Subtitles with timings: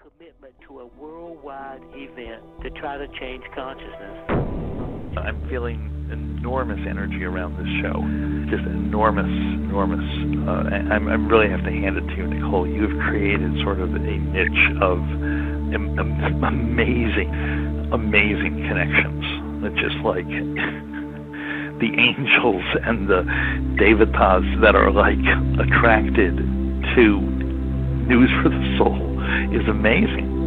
[0.00, 4.16] commitment to a worldwide event to try to change consciousness.
[5.20, 8.00] I'm feeling enormous energy around this show.
[8.48, 10.00] Just enormous, enormous.
[10.48, 12.66] Uh, I, I really have to hand it to you, Nicole.
[12.66, 14.98] You've created sort of a niche of
[15.76, 19.24] am- am- amazing, amazing connections.
[19.68, 20.24] It's just like
[21.84, 23.20] the angels and the
[23.76, 25.20] devatas that are like
[25.60, 26.36] attracted
[26.96, 27.20] to
[28.08, 29.09] news for the soul
[29.52, 30.40] is amazing.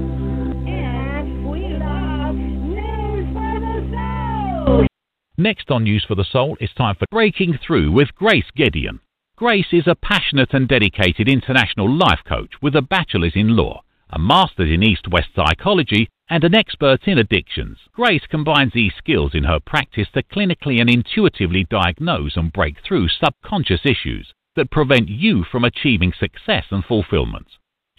[5.38, 9.00] Next on News for the Soul, it's time for Breaking Through with Grace Gedeon.
[9.36, 14.20] Grace is a passionate and dedicated international life coach with a bachelor's in law, a
[14.20, 17.80] master's in East West psychology, and an expert in addictions.
[17.94, 23.10] Grace combines these skills in her practice to clinically and intuitively diagnose and break through
[23.10, 27.48] subconscious issues that prevent you from achieving success and fulfillment.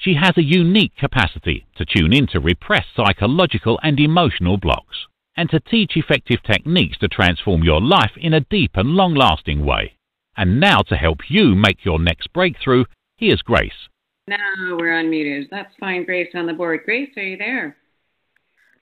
[0.04, 5.60] She has a unique capacity to tune into repressed psychological and emotional blocks and to
[5.60, 9.94] teach effective techniques to transform your life in a deep and long lasting way.
[10.36, 12.84] And now, to help you make your next breakthrough,
[13.16, 13.88] here's Grace.
[14.28, 15.48] Now we're unmuted.
[15.50, 16.80] That's fine, Grace on the board.
[16.84, 17.74] Grace, are you there?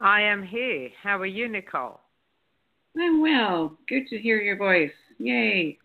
[0.01, 0.89] I am here.
[1.01, 2.01] How are you, Nicole?
[3.01, 3.79] I'm well.
[3.89, 4.91] Good to hear your voice.
[5.19, 5.79] Yay.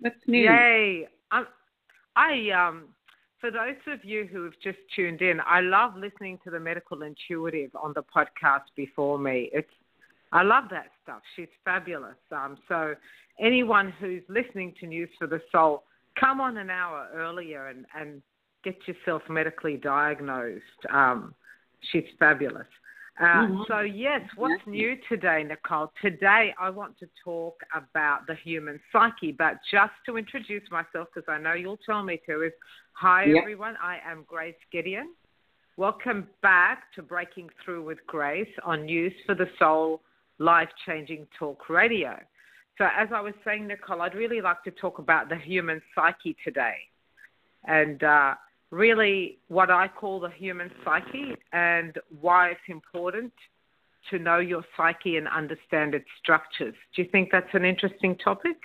[0.00, 0.50] What's new?
[0.50, 1.06] Yay.
[1.30, 1.46] I'm,
[2.16, 2.93] I um
[3.44, 7.02] for those of you who have just tuned in, I love listening to the Medical
[7.02, 9.50] Intuitive on the podcast before me.
[9.52, 9.68] It's
[10.32, 11.20] I love that stuff.
[11.36, 12.16] She's fabulous.
[12.32, 12.94] Um, so
[13.38, 15.82] anyone who's listening to News for the Soul,
[16.18, 18.22] come on an hour earlier and, and
[18.64, 20.62] get yourself medically diagnosed.
[20.90, 21.34] Um,
[21.92, 22.66] she's fabulous.
[23.20, 23.62] Uh, mm-hmm.
[23.68, 25.92] So, yes, what's new today, Nicole?
[26.02, 31.28] Today, I want to talk about the human psyche, but just to introduce myself, because
[31.28, 32.52] I know you'll tell me to, is
[32.92, 33.36] hi, yep.
[33.42, 33.76] everyone.
[33.80, 35.12] I am Grace Gedeon.
[35.76, 40.00] Welcome back to Breaking Through with Grace on News for the Soul
[40.38, 42.18] life changing talk radio.
[42.78, 46.36] So, as I was saying, Nicole, I'd really like to talk about the human psyche
[46.42, 46.78] today
[47.66, 48.34] and uh,
[48.74, 53.32] really what I call the human psyche and why it's important
[54.10, 56.74] to know your psyche and understand its structures.
[56.94, 58.56] Do you think that's an interesting topic?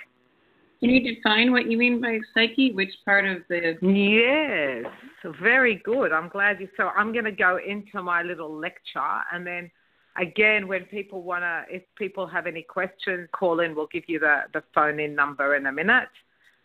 [0.79, 2.71] Can you define what you mean by psyche?
[2.71, 3.77] Which part of the.
[3.81, 4.91] Yes,
[5.41, 6.11] very good.
[6.11, 6.69] I'm glad you.
[6.77, 9.69] So, I'm going to go into my little lecture and then
[10.19, 13.75] again, when people want to, if people have any questions, call in.
[13.75, 16.09] We'll give you the, the phone in number in a minute.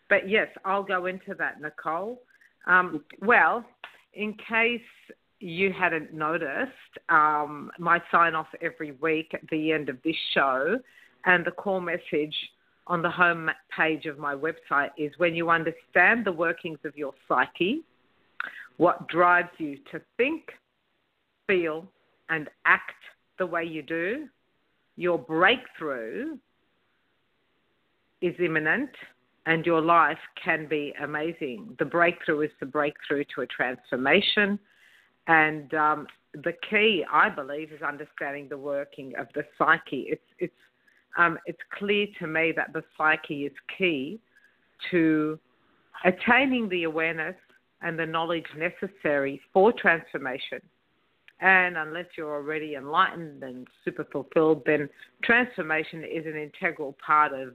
[0.09, 2.21] But yes, I'll go into that, Nicole.
[2.67, 3.63] Um, well,
[4.13, 4.81] in case
[5.39, 6.71] you hadn't noticed,
[7.09, 10.79] um, my sign off every week at the end of this show
[11.25, 12.35] and the call message
[12.87, 17.13] on the home page of my website is when you understand the workings of your
[17.27, 17.81] psyche,
[18.77, 20.43] what drives you to think,
[21.47, 21.85] feel,
[22.29, 22.91] and act
[23.37, 24.27] the way you do,
[24.95, 26.37] your breakthrough
[28.21, 28.89] is imminent
[29.45, 31.75] and your life can be amazing.
[31.79, 34.59] The breakthrough is the breakthrough to a transformation.
[35.27, 40.07] And um, the key, I believe, is understanding the working of the psyche.
[40.09, 40.53] It's, it's,
[41.17, 44.19] um, it's clear to me that the psyche is key
[44.91, 45.39] to
[46.03, 47.35] attaining the awareness
[47.81, 50.59] and the knowledge necessary for transformation
[51.41, 54.89] and unless you're already enlightened and super fulfilled, then
[55.23, 57.53] transformation is an integral part of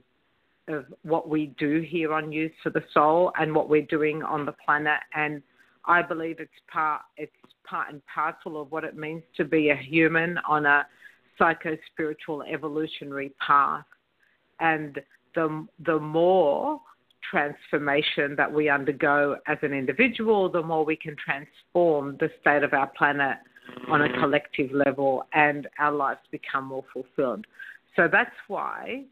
[0.67, 4.45] of what we do here on News for the Soul and what we're doing on
[4.45, 4.99] the planet.
[5.13, 5.41] And
[5.85, 7.31] I believe it's part it's
[7.63, 10.85] part and parcel of what it means to be a human on a
[11.37, 13.85] psycho spiritual evolutionary path.
[14.59, 14.99] And
[15.35, 16.81] the the more
[17.29, 22.73] transformation that we undergo as an individual, the more we can transform the state of
[22.73, 23.37] our planet
[23.89, 27.45] on a collective level and our lives become more fulfilled.
[27.95, 29.05] So that's why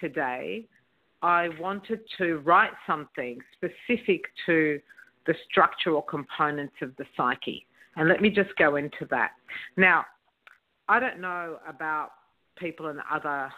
[0.00, 0.66] today
[1.24, 4.78] I wanted to write something specific to
[5.26, 7.66] the structural components of the psyche.
[7.96, 9.30] And let me just go into that.
[9.78, 10.04] Now,
[10.86, 12.10] I don't know about
[12.58, 13.50] people in other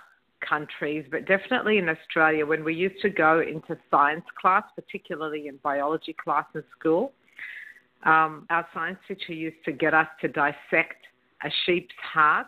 [0.49, 5.57] countries, but definitely in Australia, when we used to go into science class, particularly in
[5.65, 7.15] biology class in school,
[8.05, 11.05] um, our science teacher used to get us to dissect
[11.43, 12.47] a sheep's heart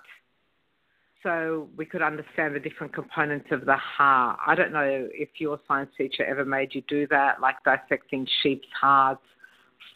[1.23, 4.39] so we could understand the different components of the heart.
[4.47, 8.69] I don't know if your science teacher ever made you do that, like dissecting sheep's
[8.81, 9.23] hearts,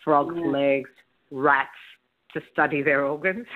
[0.04, 0.50] frogs' yeah.
[0.50, 0.90] legs,
[1.30, 1.70] rats
[2.34, 3.46] to study their organs.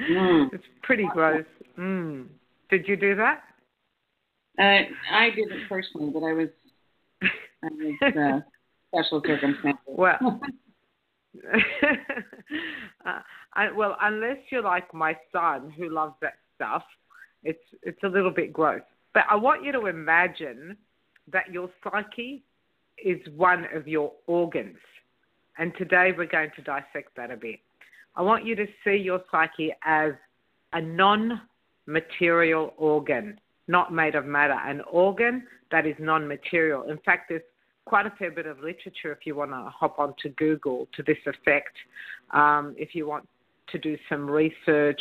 [0.00, 0.48] mm.
[0.52, 1.44] It's pretty gross.
[1.78, 2.26] Mm.
[2.70, 3.42] Did you do that?
[4.58, 6.48] Uh, I didn't personally, but I was,
[7.22, 8.40] I was uh,
[8.88, 9.80] special circumstances.
[9.86, 10.40] Well,
[13.04, 13.18] Uh,
[13.54, 16.84] I, well, unless you're like my son who loves that stuff,
[17.42, 18.82] it's it's a little bit gross.
[19.12, 20.76] But I want you to imagine
[21.32, 22.44] that your psyche
[23.04, 24.76] is one of your organs.
[25.58, 27.58] And today we're going to dissect that a bit.
[28.14, 30.12] I want you to see your psyche as
[30.72, 31.40] a non
[31.86, 33.38] material organ,
[33.68, 36.84] not made of matter, an organ that is non material.
[36.84, 37.42] In fact, there's
[37.84, 41.18] quite a fair bit of literature if you want to hop onto Google to this
[41.26, 41.76] effect.
[42.30, 43.28] Um, if you want
[43.70, 45.00] to do some research,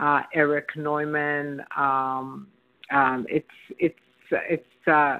[0.00, 2.48] uh, Erich Neumann, um,
[2.90, 3.46] um, it's
[3.78, 3.94] it's
[4.30, 5.18] it's uh,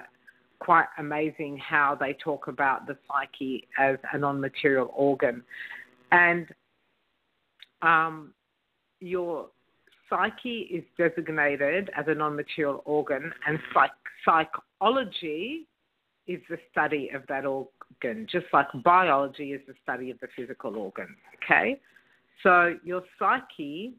[0.59, 5.43] quite amazing how they talk about the psyche as a non-material organ,
[6.13, 6.47] and
[7.83, 8.33] um,
[9.01, 9.49] your
[10.11, 13.91] psyche is designated as a non-material organ, and psych-
[14.25, 15.68] psychology
[16.29, 20.77] is the study of that organ, just like biology is the study of the physical
[20.77, 21.17] organ.
[21.43, 21.81] Okay,
[22.43, 23.95] so your psyche,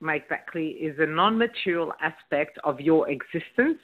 [0.00, 3.80] make that clear, is a non-material aspect of your existence,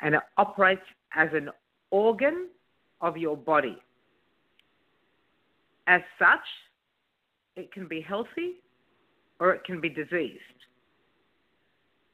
[0.00, 0.82] and it operates
[1.14, 1.50] as an
[1.90, 2.48] organ
[3.00, 3.76] of your body.
[5.86, 6.46] As such,
[7.56, 8.62] it can be healthy
[9.38, 10.38] or it can be diseased.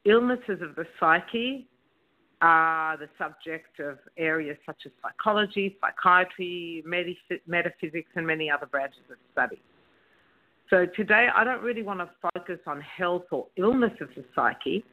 [0.05, 1.69] Illnesses of the psyche
[2.43, 9.17] are the subject of areas such as psychology, psychiatry, metaphysics, and many other branches of
[9.33, 9.61] study.
[10.69, 14.85] So today, I don't really want to focus on health or illness of the psyche.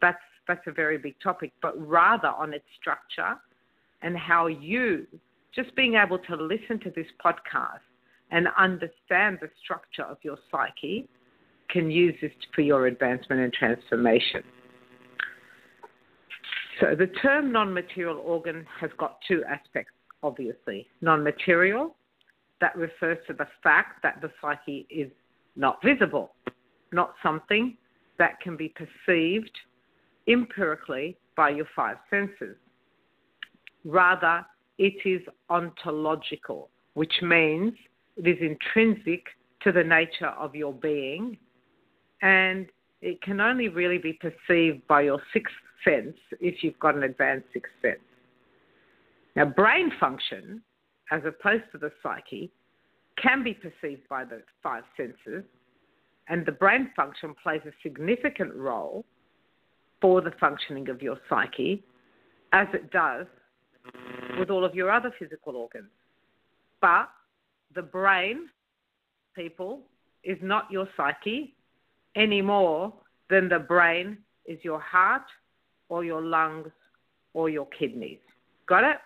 [0.00, 3.36] That's that's a very big topic, but rather on its structure
[4.02, 5.06] and how you,
[5.54, 7.80] just being able to listen to this podcast
[8.32, 11.06] and understand the structure of your psyche,
[11.68, 14.42] can use this for your advancement and transformation.
[16.80, 19.92] So the term non material organ has got two aspects,
[20.22, 20.86] obviously.
[21.02, 21.94] Non material,
[22.60, 25.10] that refers to the fact that the psyche is
[25.56, 26.32] not visible,
[26.92, 27.76] not something
[28.18, 29.50] that can be perceived
[30.26, 32.56] empirically by your five senses.
[33.84, 34.44] Rather,
[34.78, 37.72] it is ontological, which means
[38.16, 39.24] it is intrinsic
[39.62, 41.36] to the nature of your being
[42.22, 42.66] and
[43.02, 45.54] it can only really be perceived by your sixth
[45.84, 47.98] sense if you've got an advanced sixth sense.
[49.36, 50.62] Now, brain function,
[51.10, 52.50] as opposed to the psyche,
[53.20, 55.44] can be perceived by the five senses,
[56.28, 59.04] and the brain function plays a significant role
[60.00, 61.84] for the functioning of your psyche,
[62.52, 63.26] as it does
[64.38, 65.90] with all of your other physical organs.
[66.80, 67.08] But
[67.74, 68.48] the brain,
[69.34, 69.80] people,
[70.24, 71.54] is not your psyche
[72.16, 72.92] any more
[73.28, 75.22] than the brain is your heart
[75.90, 76.68] or your lungs
[77.34, 78.18] or your kidneys.
[78.66, 78.96] Got it?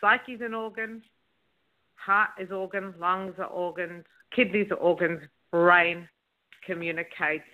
[0.00, 1.02] Psyche is an organ,
[1.96, 5.20] heart is organ, lungs are organs, kidneys are organs,
[5.50, 6.08] brain
[6.64, 7.44] communicates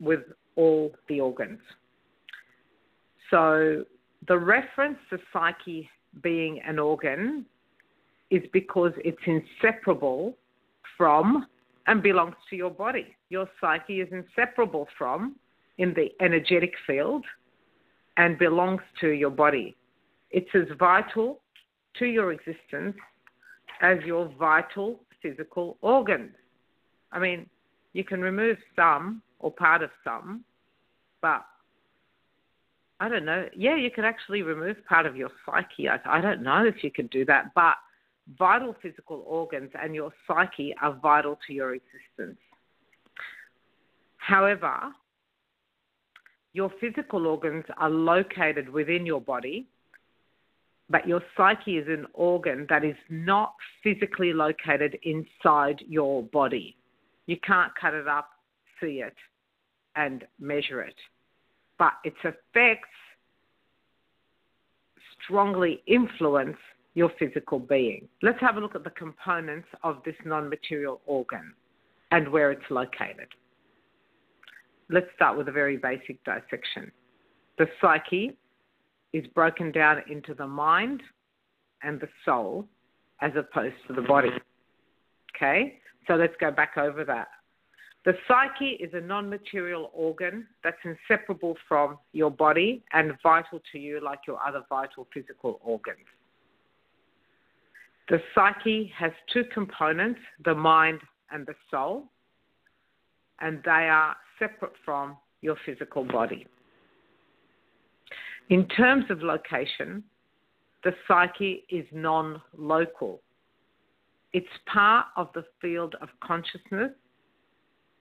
[0.00, 0.20] with
[0.56, 1.58] all the organs.
[3.30, 3.84] So
[4.28, 5.88] the reference to psyche
[6.22, 7.46] being an organ
[8.30, 10.36] is because it's inseparable
[10.96, 11.46] from
[11.86, 13.06] and belongs to your body.
[13.30, 15.36] Your psyche is inseparable from
[15.78, 17.24] in the energetic field
[18.16, 19.76] and belongs to your body.
[20.30, 21.40] It's as vital
[21.98, 22.96] to your existence
[23.80, 26.32] as your vital physical organs.
[27.10, 27.46] I mean,
[27.92, 30.44] you can remove some or part of some,
[31.20, 31.44] but
[33.00, 33.48] I don't know.
[33.56, 35.88] Yeah, you can actually remove part of your psyche.
[35.88, 37.74] I, I don't know if you could do that, but
[38.38, 42.38] vital physical organs and your psyche are vital to your existence.
[44.18, 44.92] However,
[46.52, 49.66] your physical organs are located within your body,
[50.90, 56.76] but your psyche is an organ that is not physically located inside your body.
[57.26, 58.28] You can't cut it up,
[58.80, 59.14] see it,
[59.96, 60.94] and measure it.
[61.78, 62.88] But its effects
[65.24, 66.56] strongly influence
[66.94, 68.08] your physical being.
[68.22, 71.54] Let's have a look at the components of this non material organ
[72.10, 73.28] and where it's located.
[74.92, 76.92] Let's start with a very basic dissection.
[77.56, 78.36] The psyche
[79.14, 81.02] is broken down into the mind
[81.82, 82.66] and the soul
[83.22, 84.28] as opposed to the body.
[85.34, 85.78] Okay?
[86.06, 87.28] So let's go back over that.
[88.04, 93.78] The psyche is a non material organ that's inseparable from your body and vital to
[93.78, 96.04] you like your other vital physical organs.
[98.10, 102.10] The psyche has two components the mind and the soul,
[103.40, 106.46] and they are separate from your physical body.
[108.50, 110.02] In terms of location,
[110.82, 113.20] the psyche is non local.
[114.32, 116.90] It's part of the field of consciousness,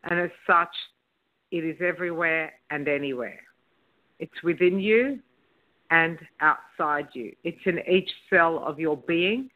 [0.06, 0.74] and as such,
[1.52, 3.40] it is everywhere and anywhere.
[4.20, 5.20] It's within you
[5.92, 7.34] and outside you.
[7.44, 9.50] It's in each cell of your being.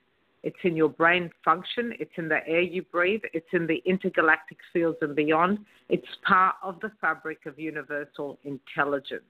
[0.45, 1.91] It's in your brain function.
[1.99, 3.21] It's in the air you breathe.
[3.33, 5.57] It's in the intergalactic fields and beyond.
[5.89, 9.23] It's part of the fabric of universal intelligence.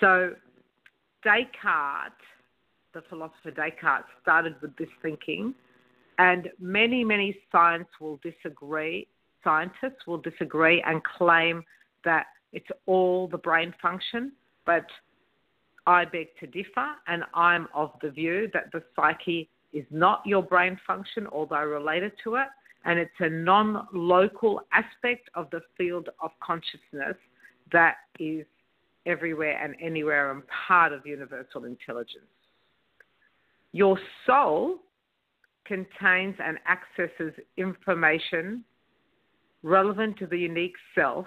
[0.00, 0.32] So,
[1.22, 2.14] Descartes,
[2.94, 5.54] the philosopher Descartes, started with this thinking,
[6.18, 9.06] and many, many science will disagree.
[9.44, 11.62] Scientists will disagree and claim
[12.06, 14.32] that it's all the brain function,
[14.64, 14.86] but
[15.86, 20.42] I beg to differ, and I'm of the view that the psyche is not your
[20.42, 22.48] brain function, although related to it,
[22.84, 27.16] and it's a non local aspect of the field of consciousness
[27.72, 28.44] that is
[29.06, 32.24] everywhere and anywhere and part of universal intelligence.
[33.72, 34.80] Your soul
[35.64, 38.64] contains and accesses information
[39.62, 41.26] relevant to the unique self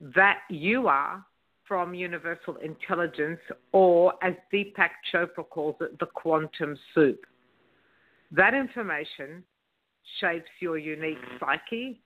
[0.00, 1.24] that you are
[1.72, 3.40] from universal intelligence,
[3.72, 7.24] or as Deepak Chopra calls it, the quantum soup.
[8.30, 9.42] That information
[10.20, 12.02] shapes your unique psyche,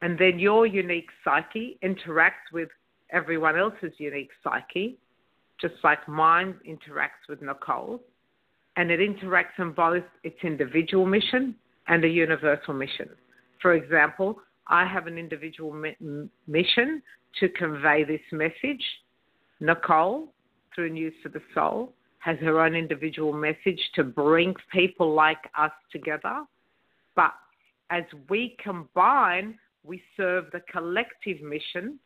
[0.00, 2.68] and then your unique psyche interacts with
[3.10, 4.96] everyone else's unique psyche,
[5.60, 8.00] just like mine interacts with Nicole's,
[8.76, 11.56] and it interacts in both its individual mission
[11.88, 13.08] and a universal mission.
[13.60, 15.72] For example, I have an individual
[16.46, 17.02] mission
[17.40, 18.82] to convey this message.
[19.60, 20.32] Nicole,
[20.74, 25.70] through News for the Soul, has her own individual message to bring people like us
[25.92, 26.44] together.
[27.14, 27.32] But
[27.90, 31.98] as we combine, we serve the collective mission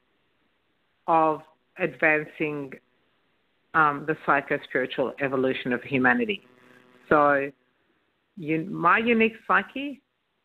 [1.06, 1.40] of
[1.78, 2.72] advancing
[3.74, 6.42] um, the psycho spiritual evolution of humanity.
[7.08, 7.50] So,
[8.36, 10.01] you, my unique psyche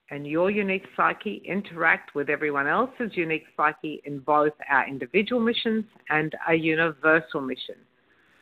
[0.09, 5.83] and your unique psyche interact with everyone else's unique psyche in both our individual missions
[6.09, 7.75] and a universal mission.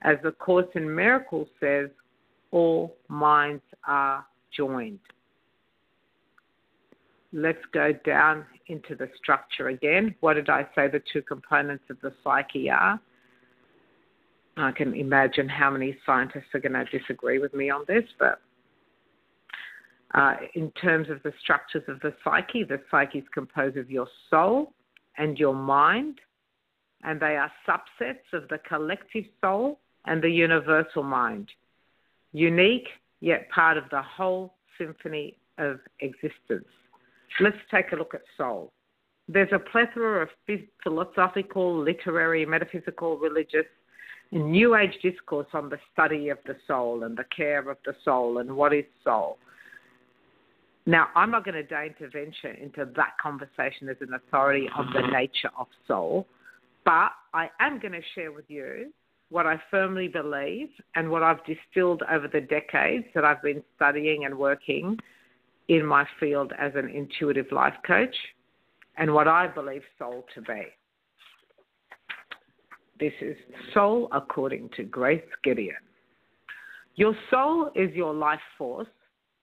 [0.03, 1.89] As the Course in Miracles says,
[2.51, 5.00] all minds are joined.
[7.34, 10.15] Let's go down into the structure again.
[10.22, 13.00] What did I say the two components of the psyche are?
[14.57, 18.39] I can imagine how many scientists are going to disagree with me on this, but
[20.15, 24.07] uh, in terms of the structures of the psyche, the psyche is composed of your
[24.29, 24.72] soul
[25.17, 26.19] and your mind,
[27.03, 31.50] and they are subsets of the collective soul and the universal mind.
[32.31, 32.88] Unique,
[33.19, 36.67] yet part of the whole symphony of existence.
[37.41, 38.72] Let's take a look at soul.
[39.27, 40.29] There's a plethora of
[40.84, 43.65] philosophical, literary, metaphysical, religious,
[44.31, 47.95] and New Age discourse on the study of the soul and the care of the
[48.05, 49.38] soul and what is soul.
[50.86, 54.94] Now, I'm not going to deign to venture into that conversation as an authority on
[54.94, 56.27] the nature of soul,
[56.84, 58.92] but I am going to share with you
[59.30, 64.25] what I firmly believe and what I've distilled over the decades that I've been studying
[64.25, 64.98] and working
[65.68, 68.15] in my field as an intuitive life coach
[68.98, 70.63] and what I believe soul to be.
[73.00, 73.36] This is
[73.74, 75.74] soul according to Grace Gedeon.
[76.96, 78.88] Your soul is your life force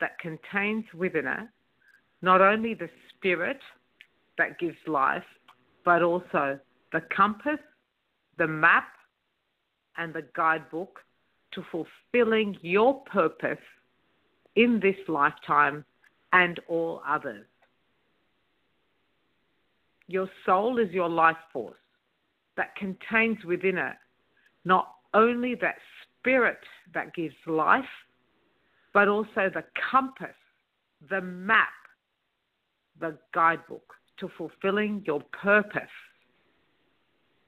[0.02, 1.49] that contains within it
[2.23, 3.61] not only the spirit
[4.37, 5.23] that gives life,
[5.85, 6.59] but also
[6.92, 7.61] the compass,
[8.37, 8.88] the map,
[9.97, 10.99] and the guidebook
[11.52, 13.64] to fulfilling your purpose
[14.56, 15.85] in this lifetime
[16.32, 17.47] and all others.
[20.09, 21.76] Your soul is your life force
[22.56, 23.97] that contains within it
[24.64, 25.76] not only that
[26.18, 26.59] spirit
[26.92, 27.85] that gives life,
[28.94, 30.34] but also the compass,
[31.08, 31.68] the map,
[33.00, 35.82] the guidebook to fulfilling your purpose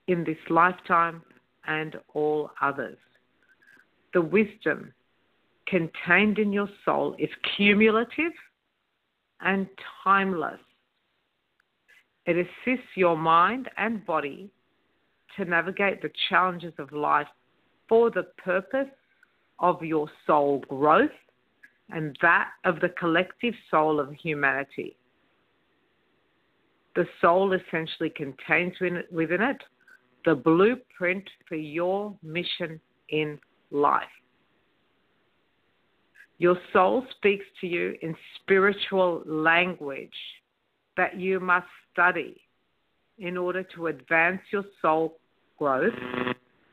[0.08, 1.22] in this lifetime
[1.66, 2.98] and all others.
[4.12, 4.92] The wisdom
[5.66, 8.32] contained in your soul is cumulative
[9.40, 9.66] and
[10.02, 10.60] timeless.
[12.26, 14.50] It assists your mind and body
[15.36, 17.26] to navigate the challenges of life
[17.88, 18.88] for the purpose
[19.58, 21.10] of your soul growth
[21.90, 24.96] and that of the collective soul of humanity.
[26.96, 28.74] The soul essentially contains
[29.10, 29.62] within it
[30.24, 33.38] the blueprint for your mission in
[33.70, 34.04] life.
[36.38, 40.08] Your soul speaks to you in spiritual language
[40.96, 42.40] that you must study
[43.18, 45.18] in order to advance your soul
[45.58, 45.92] growth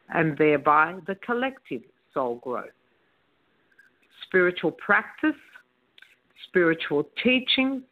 [0.10, 1.82] and thereby the collective
[2.14, 2.70] soul growth
[4.26, 5.36] spiritual practice
[6.52, 7.84] spiritual teachings,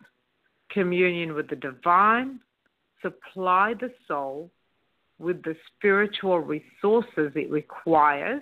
[0.69, 2.39] communion with the divine,
[3.01, 4.51] supply the soul
[5.17, 8.41] with the spiritual resources it requires,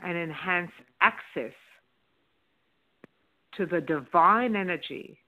[0.00, 1.52] and enhance access
[3.56, 5.18] to the divine energy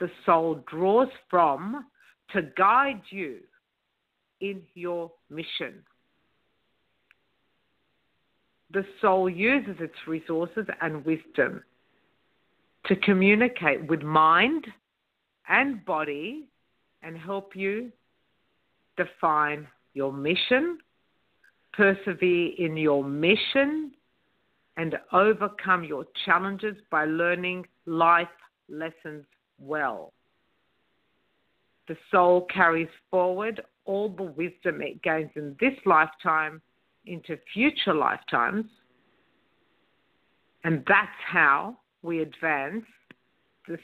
[0.00, 1.86] the soul draws from
[2.32, 3.38] to guide you
[4.40, 5.74] in your mission.
[8.74, 11.62] The soul uses its resources and wisdom
[12.86, 14.66] to communicate with mind
[15.48, 16.48] and body
[17.00, 17.92] and help you
[18.96, 20.78] define your mission,
[21.72, 23.92] persevere in your mission,
[24.76, 28.26] and overcome your challenges by learning life
[28.68, 29.24] lessons
[29.60, 30.12] well.
[31.86, 36.60] The soul carries forward all the wisdom it gains in this lifetime
[37.06, 38.66] into future lifetimes,
[40.64, 42.84] and that's how we advance
[43.68, 43.78] the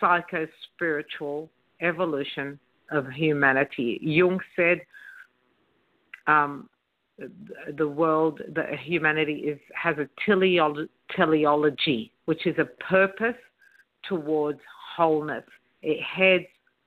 [0.00, 1.50] psycho spiritual
[1.80, 2.58] evolution
[2.90, 3.98] of humanity.
[4.02, 4.80] Jung said
[6.26, 6.68] um,
[7.76, 13.36] the world, the humanity is has a teleology, which is a purpose
[14.08, 14.60] towards
[14.96, 15.44] wholeness.
[15.82, 16.46] It heads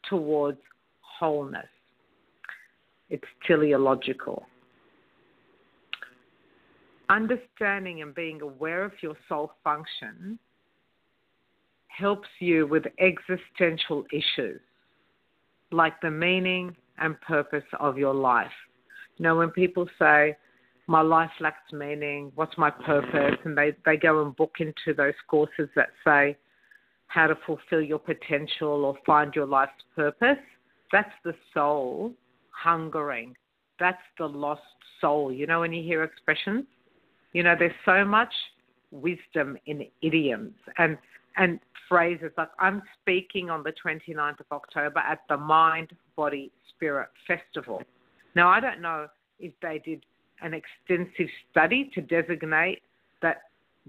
[0.09, 0.59] towards
[1.01, 1.67] wholeness.
[3.09, 4.45] It's teleological.
[7.09, 10.39] Understanding and being aware of your soul function
[11.87, 14.59] helps you with existential issues
[15.71, 18.51] like the meaning and purpose of your life.
[19.17, 20.35] You know, when people say,
[20.87, 23.37] my life lacks meaning, what's my purpose?
[23.43, 26.37] And they, they go and book into those courses that say
[27.07, 30.37] how to fulfill your potential or find your life's purpose.
[30.91, 32.13] That's the soul
[32.51, 33.35] hungering.
[33.79, 34.61] That's the lost
[35.01, 35.31] soul.
[35.31, 36.65] You know, when you hear expressions,
[37.35, 38.33] you know, there's so much
[38.91, 40.97] wisdom in idioms and
[41.35, 47.09] and phrases like I'm speaking on the 29th of October at the Mind Body Spirit
[47.27, 47.83] Festival.
[48.35, 50.05] Now I don't know if they did
[50.41, 52.83] an extensive study to designate
[53.21, 53.41] that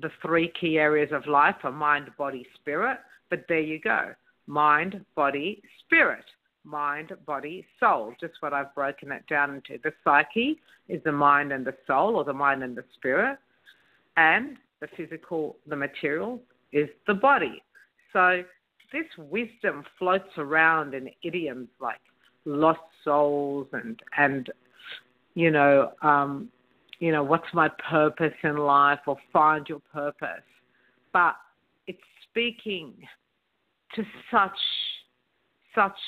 [0.02, 2.98] the three key areas of life are mind, body, spirit,
[3.30, 4.12] but there you go.
[4.48, 6.24] Mind, body, spirit.
[6.66, 8.12] Mind, body, soul.
[8.20, 9.79] Just what I've broken it down into.
[9.83, 13.38] The psyche is the mind and the soul, or the mind and the spirit.
[14.16, 16.40] And the physical, the material,
[16.72, 17.62] is the body.
[18.12, 18.42] So
[18.92, 22.00] this wisdom floats around in idioms like
[22.44, 24.50] lost souls and and
[25.35, 26.48] you know um,
[26.98, 30.44] you know what's my purpose in life or find your purpose,
[31.12, 31.37] but
[31.87, 31.98] it's
[32.31, 32.94] speaking
[33.94, 34.59] to such
[35.74, 35.98] such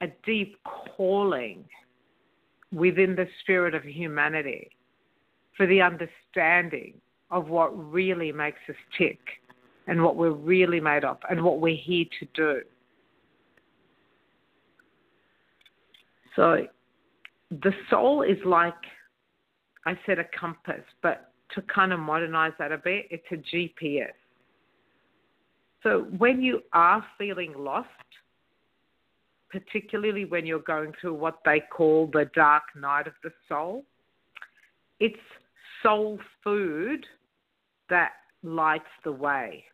[0.00, 0.56] a deep
[0.96, 1.64] calling
[2.72, 4.70] within the spirit of humanity
[5.56, 6.94] for the understanding
[7.30, 9.18] of what really makes us tick
[9.86, 12.60] and what we're really made of and what we're here to do.
[16.36, 16.66] So
[17.50, 18.74] the soul is like,
[19.84, 24.12] I said, a compass, but to kind of modernize that a bit, it's a GPS.
[25.82, 27.88] So when you are feeling lost,
[29.50, 33.84] particularly when you're going through what they call the dark night of the soul,
[34.98, 35.16] it's
[35.82, 37.04] soul food
[37.88, 39.64] that lights the way,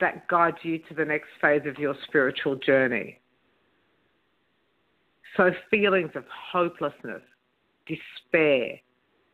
[0.00, 3.20] that guides you to the next phase of your spiritual journey.
[5.36, 7.22] So, feelings of hopelessness,
[7.86, 8.78] despair,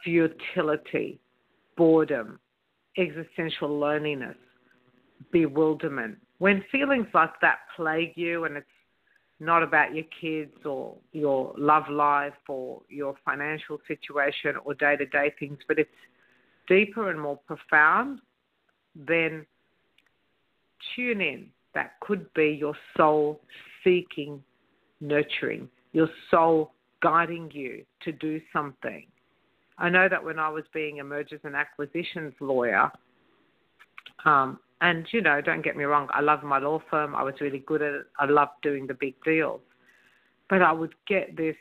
[0.05, 1.19] futility,
[1.77, 2.39] boredom,
[2.97, 4.37] existential loneliness,
[5.33, 6.19] bewilderment.
[6.39, 8.67] When feelings like that plague you and it's
[9.41, 15.07] not about your kids or your love life or your financial situation or day to
[15.07, 15.91] day things, but it's
[16.67, 18.21] deeper and more profound,
[18.95, 19.47] then
[20.95, 21.47] tune in.
[21.75, 23.41] That could be your soul
[23.85, 24.43] seeking
[25.01, 29.07] nurturing, your soul guiding you to do something.
[29.79, 32.91] I know that when I was being a mergers and acquisitions lawyer,
[34.25, 37.15] um, and you know, don't get me wrong, I love my law firm.
[37.15, 38.07] I was really good at it.
[38.19, 39.61] I loved doing the big deals,
[40.49, 41.57] but I would get this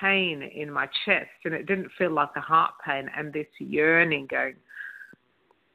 [0.00, 4.26] pain in my chest, and it didn't feel like a heart pain, and this yearning
[4.30, 4.56] going,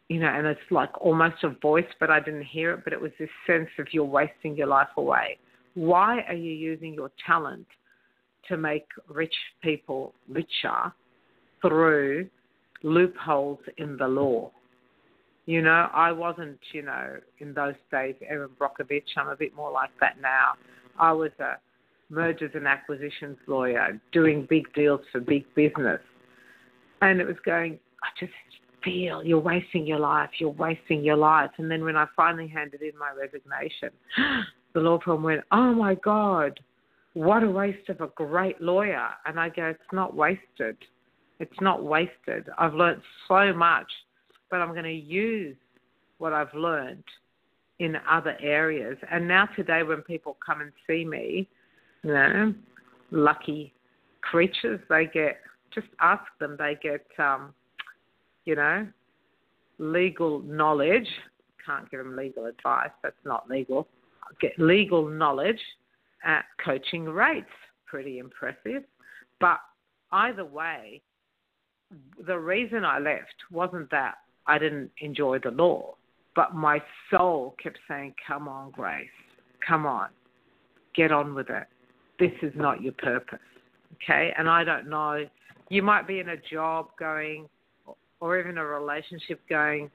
[0.09, 3.01] you know, and it's like almost a voice, but I didn't hear it, but it
[3.01, 5.39] was this sense of you're wasting your life away.
[5.75, 7.65] Why are you using your talent
[8.47, 10.93] to make rich people richer
[11.61, 12.29] through
[12.83, 14.51] loopholes in the law?
[15.45, 19.17] You know, I wasn't, you know, in those days Erin Brockovich.
[19.17, 20.53] I'm a bit more like that now.
[20.97, 21.55] I was a
[22.09, 25.99] mergers and acquisitions lawyer doing big deals for big business.
[27.01, 28.31] And it was going, I just
[28.83, 31.51] feel you're wasting your life, you're wasting your life.
[31.57, 33.89] And then when I finally handed in my resignation,
[34.73, 36.59] the law firm went, Oh my God,
[37.13, 39.09] what a waste of a great lawyer.
[39.25, 40.77] And I go, It's not wasted.
[41.39, 42.47] It's not wasted.
[42.57, 43.91] I've learned so much,
[44.53, 45.55] but I'm going to use
[46.19, 47.03] what I've learned
[47.79, 48.99] in other areas.
[49.09, 51.49] And now today, when people come and see me,
[52.03, 52.53] you know,
[53.09, 53.73] lucky
[54.21, 55.39] creatures, they get
[55.73, 56.55] just ask them.
[56.59, 57.55] They get, um,
[58.45, 58.87] you know,
[59.79, 61.07] legal knowledge.
[61.65, 62.91] Can't give them legal advice.
[63.01, 63.87] That's not legal.
[64.39, 65.61] Get legal knowledge
[66.23, 67.49] at coaching rates.
[67.87, 68.83] Pretty impressive.
[69.39, 69.61] But
[70.11, 71.01] either way,
[72.27, 75.95] the reason I left wasn't that I didn't enjoy the law,
[76.35, 79.07] but my soul kept saying, Come on, Grace,
[79.65, 80.09] come on,
[80.95, 81.67] get on with it.
[82.19, 83.39] This is not your purpose.
[83.95, 84.33] Okay?
[84.37, 85.25] And I don't know,
[85.69, 87.47] you might be in a job going,
[88.19, 89.89] or even a relationship going,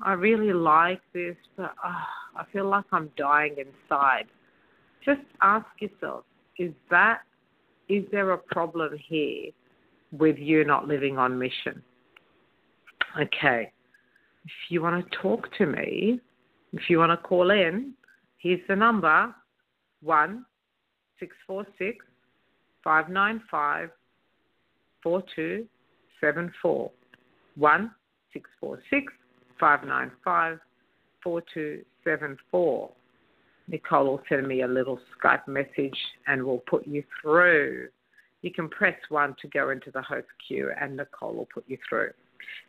[0.00, 2.04] I really like this, but oh,
[2.36, 4.26] I feel like I'm dying inside.
[5.04, 6.24] Just ask yourself,
[6.56, 7.22] is that,
[7.88, 9.50] is there a problem here
[10.12, 11.82] with you not living on mission?
[13.20, 13.72] Okay
[14.48, 16.18] if you want to talk to me,
[16.72, 17.92] if you want to call in,
[18.38, 19.34] here's the number
[20.02, 20.46] one
[21.20, 22.02] six four six
[22.82, 23.90] five nine five
[25.02, 25.66] four two
[26.18, 26.90] seven four.
[27.56, 27.90] One
[28.32, 29.12] six four six
[29.60, 30.58] five nine five
[31.22, 32.90] four two seven four.
[33.66, 37.88] Nicole will send me a little Skype message and we'll put you through.
[38.40, 41.76] You can press one to go into the host queue and Nicole will put you
[41.86, 42.12] through.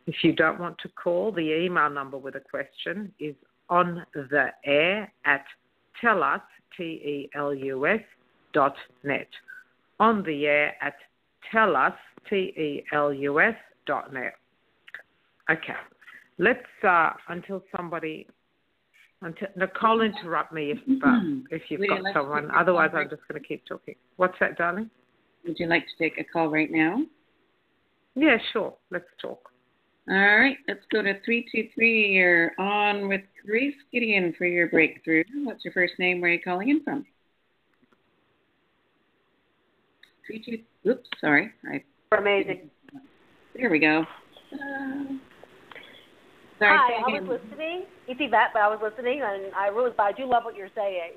[0.08, 3.36] If you don't want to call, the email number with a question is
[3.70, 5.46] on the air at
[6.04, 6.42] telus,
[6.76, 8.02] T-E-L-U-S,
[8.54, 9.28] dot net.
[10.00, 10.96] On the air at
[11.54, 11.96] telus,
[12.30, 13.56] T-E-L-U-S,
[13.86, 14.34] dot net.
[15.50, 15.74] Okay.
[16.38, 18.28] Let's, uh, until somebody,
[19.22, 21.20] until, Nicole, interrupt me if, uh,
[21.52, 22.50] if you've Would got like someone.
[22.52, 23.96] Otherwise, I'm just going to keep talking.
[24.16, 24.90] What's that, darling?
[25.46, 27.04] Would you like to take a call right now?
[28.16, 28.74] Yeah, sure.
[28.90, 29.49] Let's talk.
[30.10, 32.08] All right, let's go to 323.
[32.14, 35.24] You're on with Grace Gedeon for your breakthrough.
[35.44, 36.20] What's your first name?
[36.20, 37.06] Where are you calling in from?
[40.26, 40.90] Three two.
[40.90, 41.52] Oops, sorry.
[41.72, 41.84] I,
[42.18, 42.72] Amazing.
[43.56, 44.04] there we go.
[44.52, 45.14] Uh,
[46.58, 46.78] sorry.
[46.78, 47.28] Hi, I was again.
[47.28, 47.84] listening.
[48.08, 50.70] It's Yvette, but I was listening, and I really, but I do love what you're
[50.74, 51.14] saying.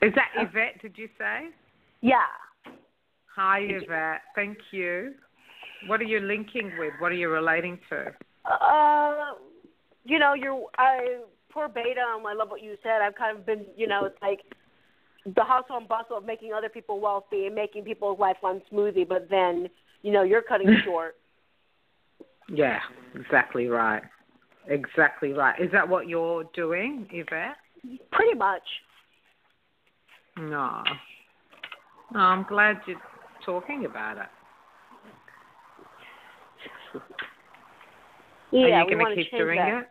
[0.00, 1.48] Is that Yvette, did you say?
[2.00, 2.16] Yeah.
[3.36, 4.22] Hi, Yvette.
[4.34, 5.12] Thank you.
[5.86, 6.92] What are you linking with?
[6.98, 8.12] What are you relating to?
[8.44, 9.34] Uh,
[10.04, 11.20] you know, you're I
[11.52, 12.00] poor beta.
[12.00, 13.02] Um, I love what you said.
[13.02, 14.40] I've kind of been, you know, it's like
[15.24, 19.04] the hustle and bustle of making other people wealthy and making people's life run smoothly,
[19.04, 19.68] but then,
[20.02, 21.16] you know, you're cutting short.
[22.48, 22.80] Yeah,
[23.14, 24.02] exactly right.
[24.68, 25.60] Exactly right.
[25.60, 27.56] Is that what you're doing, Yvette?
[28.12, 28.62] Pretty much.
[30.36, 30.82] No.
[32.12, 33.00] No, I'm glad you're
[33.44, 34.26] talking about it.
[38.50, 39.78] Yeah, Are you going to keep doing that.
[39.80, 39.88] it?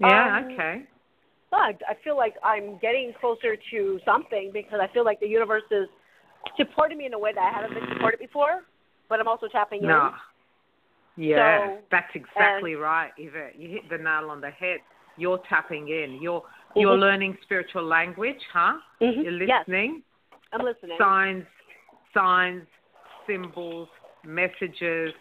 [0.00, 0.82] Yeah, Um, okay.
[1.50, 5.64] But I feel like I'm getting closer to something because I feel like the universe
[5.70, 5.88] is
[6.56, 8.62] supporting me in a way that I haven't been supported before.
[9.08, 10.12] But I'm also tapping No.
[11.16, 13.58] Yeah, So, that's exactly right, Yvette.
[13.58, 14.78] You hit the nail on the head.
[15.16, 16.18] You're tapping in.
[16.22, 16.42] You're
[16.76, 16.82] in.
[16.82, 18.78] you're learning spiritual language, huh?
[19.02, 19.24] Mhm.
[19.24, 20.02] You're Yes, listening.
[20.52, 20.96] I'm listening.
[20.98, 21.46] signs,
[22.14, 22.66] signs,
[23.26, 23.88] symbols,
[24.24, 25.12] messages,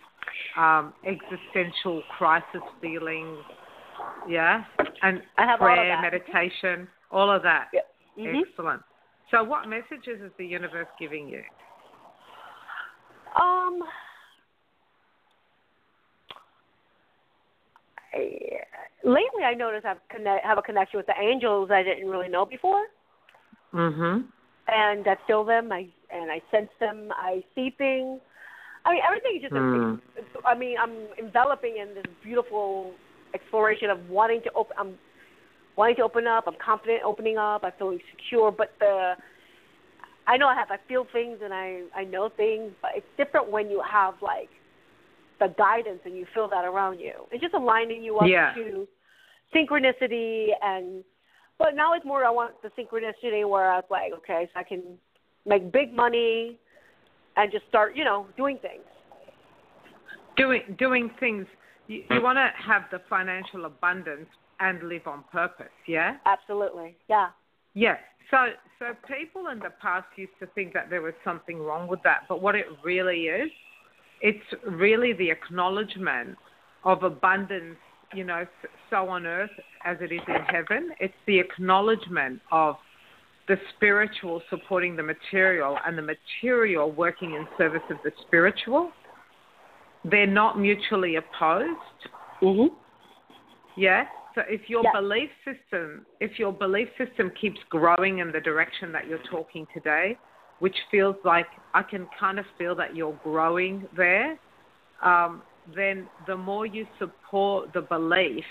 [0.58, 3.38] um, existential crisis feelings,
[4.28, 4.64] yeah,
[5.02, 6.02] and I have all prayer, that.
[6.02, 7.68] meditation, all of that.
[7.74, 7.82] Yeah.
[8.18, 8.42] Mhm.
[8.48, 8.84] Excellent.
[9.32, 11.44] So, what messages is the universe giving you?
[13.40, 13.84] Um,
[18.14, 18.40] I,
[19.04, 22.46] lately I noticed I've connect, have a connection with the angels I didn't really know
[22.46, 22.86] before,
[23.74, 24.22] Mm-hmm.
[24.68, 25.72] and I feel them.
[25.72, 27.12] I and I sense them.
[27.16, 28.20] I see things.
[28.86, 29.54] I mean, everything is just.
[29.54, 29.96] Hmm.
[30.46, 32.94] I mean, I'm enveloping in this beautiful
[33.34, 34.76] exploration of wanting to open.
[34.80, 34.96] I'm
[35.76, 36.46] wanting to open up.
[36.48, 37.64] I'm confident opening up.
[37.64, 39.16] I feel secure, but the
[40.28, 40.72] I know I have.
[40.72, 44.50] I feel things and I I know things, but it's different when you have like
[45.40, 47.14] the guidance and you feel that around you.
[47.32, 48.54] It's just aligning you up Yeah.
[48.56, 48.88] to
[49.56, 51.04] synchronicity and.
[51.58, 52.24] But now it's more.
[52.24, 54.82] I want the synchronicity where I was like, okay, so I can
[55.46, 56.58] make big money
[57.40, 58.84] and just start, you know, doing things.
[60.36, 61.46] Doing doing things.
[61.88, 64.28] You, you want to have the financial abundance
[64.60, 65.72] and live on purpose.
[65.88, 66.18] Yeah.
[66.26, 66.98] Absolutely.
[67.08, 67.30] Yeah.
[67.74, 67.98] Yes.
[68.30, 68.38] So
[68.78, 72.24] so people in the past used to think that there was something wrong with that,
[72.28, 73.50] but what it really is,
[74.22, 76.38] it's really the acknowledgement
[76.84, 77.78] of abundance,
[78.14, 78.46] you know,
[78.90, 79.50] so on earth
[79.86, 80.92] as it is in heaven.
[81.00, 82.76] It's the acknowledgement of
[83.50, 88.92] the spiritual supporting the material and the material working in service of the spiritual.
[90.06, 92.00] They're not mutually opposed.
[92.42, 92.70] Mhm.
[93.76, 94.08] Yeah.
[94.36, 94.92] So if your Yeah.
[94.92, 100.16] belief system, if your belief system keeps growing in the direction that you're talking today,
[100.60, 104.38] which feels like I can kind of feel that you're growing there,
[105.02, 108.46] um, then the more you support the belief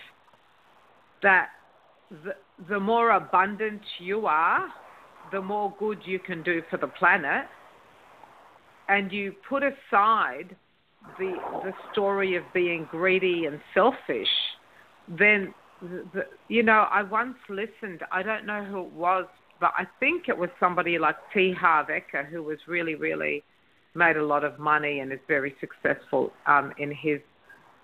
[1.22, 1.50] that
[2.10, 2.34] the,
[2.68, 4.72] the more abundant you are,
[5.32, 7.46] the more good you can do for the planet,
[8.88, 10.56] and you put aside
[11.18, 14.28] the the story of being greedy and selfish,
[15.08, 18.02] then the, you know I once listened.
[18.12, 19.26] I don't know who it was,
[19.60, 21.52] but I think it was somebody like T.
[21.52, 23.42] Harv Eker who was really really
[23.94, 27.20] made a lot of money and is very successful um, in his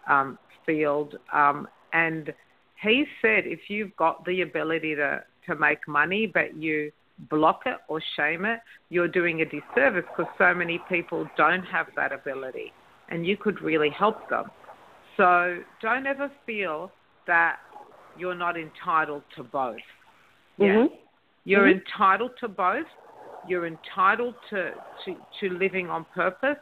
[0.09, 1.17] um, field.
[1.33, 2.33] Um, and
[2.83, 6.91] he said if you've got the ability to to make money, but you
[7.31, 11.87] block it or shame it, you're doing a disservice because so many people don't have
[11.97, 12.73] that ability
[13.09, 14.45] and you could really help them.
[15.17, 16.93] So don't ever feel
[17.27, 17.57] that
[18.17, 19.77] you're not entitled to both.
[20.59, 20.77] Yeah.
[20.77, 20.99] Mhm.
[21.45, 21.73] You're Mhm.
[21.73, 22.87] entitled to both.
[23.45, 24.75] You're entitled to,
[25.05, 26.59] to, to living on purpose.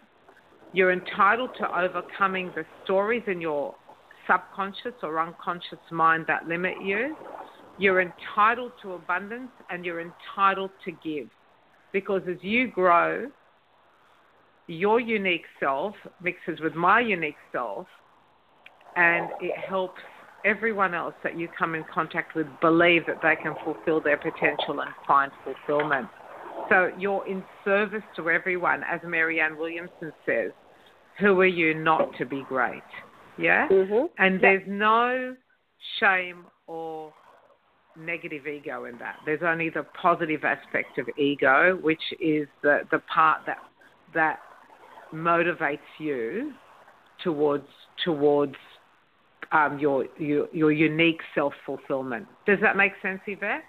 [0.72, 3.74] You're entitled to overcoming the stories in your
[4.26, 7.16] subconscious or unconscious mind that limit you.
[7.82, 11.26] You're entitled to abundance and you're entitled to give.
[11.92, 13.28] Because as you grow,
[14.68, 17.88] your unique self mixes with my unique self
[18.94, 20.00] and it helps
[20.44, 24.78] everyone else that you come in contact with believe that they can fulfill their potential
[24.80, 26.06] and find fulfillment.
[26.68, 30.52] So you're in service to everyone, as Marianne Williamson says.
[31.18, 32.84] Who are you not to be great?
[33.38, 33.66] Yeah?
[33.68, 34.08] Mhm.
[34.18, 34.40] And Yeah.
[34.40, 35.36] there's no
[35.98, 36.46] shame
[37.96, 39.16] negative ego in that.
[39.24, 43.58] There's only the positive aspect of ego, which is the, the part that
[44.14, 44.40] that
[45.12, 46.52] motivates you
[47.22, 47.66] towards
[48.04, 48.56] towards
[49.52, 52.26] um, your, your your unique self fulfillment.
[52.46, 53.62] Does that make sense, Yvette?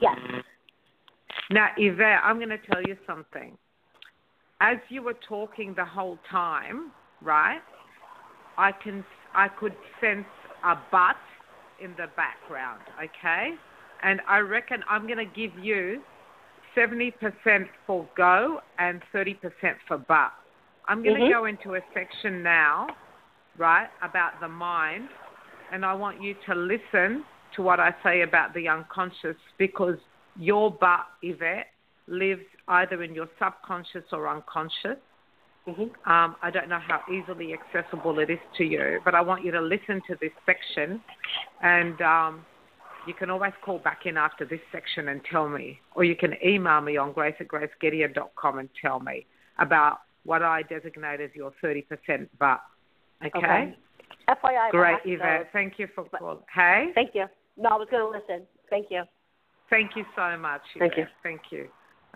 [0.00, 0.16] Yes.
[1.50, 3.56] Now, Yvette, I'm going to tell you something.
[4.60, 6.90] As you were talking the whole time,
[7.22, 7.60] right?
[8.58, 10.26] I can I could sense
[10.64, 11.16] a but
[11.82, 13.54] in the background, okay?
[14.02, 16.02] And I reckon I'm going to give you
[16.76, 19.36] 70% for go and 30%
[19.88, 20.32] for but.
[20.88, 21.30] I'm going to Mhm.
[21.30, 22.86] go into a section now,
[23.56, 25.08] right, about the mind,
[25.72, 29.98] and I want you to listen to what I say about the unconscious because
[30.36, 31.72] your but, Yvette,
[32.06, 34.98] lives either in your subconscious or unconscious.
[35.66, 35.90] Mhm.
[36.06, 39.50] Um, I don't know how easily accessible it is to you, but I want you
[39.50, 41.02] to listen to this section,
[41.60, 42.46] and um,
[43.06, 46.34] you can always call back in after this section and tell me, or you can
[46.44, 49.26] email me on grace at gracegedeon.com and tell me
[49.58, 52.60] about what I designate as your 30% but.
[53.24, 53.38] Okay?
[53.38, 53.76] Okay.
[54.28, 54.70] FYI.
[54.70, 55.48] Great, Yvette.
[55.52, 56.38] Thank you for calling.
[56.52, 56.88] Hey?
[56.94, 57.26] Thank you.
[57.56, 58.46] No, I was going to listen.
[58.68, 59.02] Thank you.
[59.70, 60.62] Thank you so much.
[60.78, 61.08] Thank Yvette.
[61.22, 61.68] Thank you.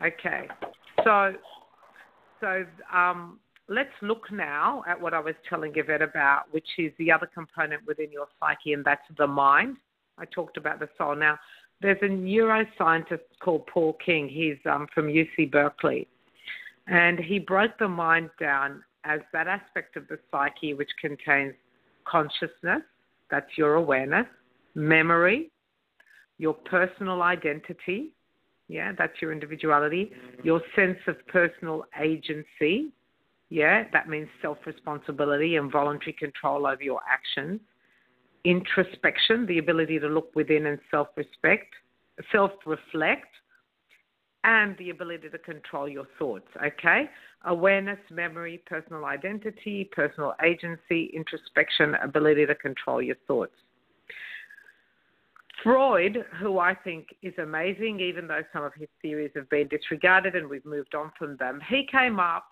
[0.03, 0.49] Okay.
[1.05, 1.35] So,
[2.41, 7.13] so um, let's look now at what I was telling Yvette about, which is the
[7.13, 9.77] other component within your psyche, and that's the mind.
[10.19, 11.17] I talked about the soul.
[11.17, 11.39] Now,
[11.81, 14.29] there's a neuroscientist called Paul King.
[14.29, 16.09] He's um, from UC Berkeley,
[16.87, 21.55] and he broke the mind down as that aspect of the psyche which contains
[22.05, 22.83] consciousness,
[23.31, 24.27] that's your awareness,
[24.75, 25.51] memory,
[26.39, 28.13] your personal identity,
[28.71, 30.13] yeah, that's your individuality,
[30.45, 32.93] your sense of personal agency,
[33.49, 37.61] yeah, that means self responsibility and voluntary control over your actions,
[38.45, 41.75] introspection, the ability to look within and self respect,
[42.31, 43.27] self reflect,
[44.45, 47.11] and the ability to control your thoughts, okay?
[47.47, 53.55] Awareness, memory, personal identity, personal agency, introspection, ability to control your thoughts.
[55.63, 60.35] Freud, who I think is amazing, even though some of his theories have been disregarded
[60.35, 62.47] and we've moved on from them, he came up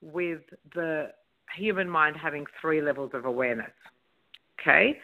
[0.00, 0.40] with
[0.74, 1.10] the
[1.56, 3.72] human mind having three levels of awareness.
[4.60, 4.98] Okay?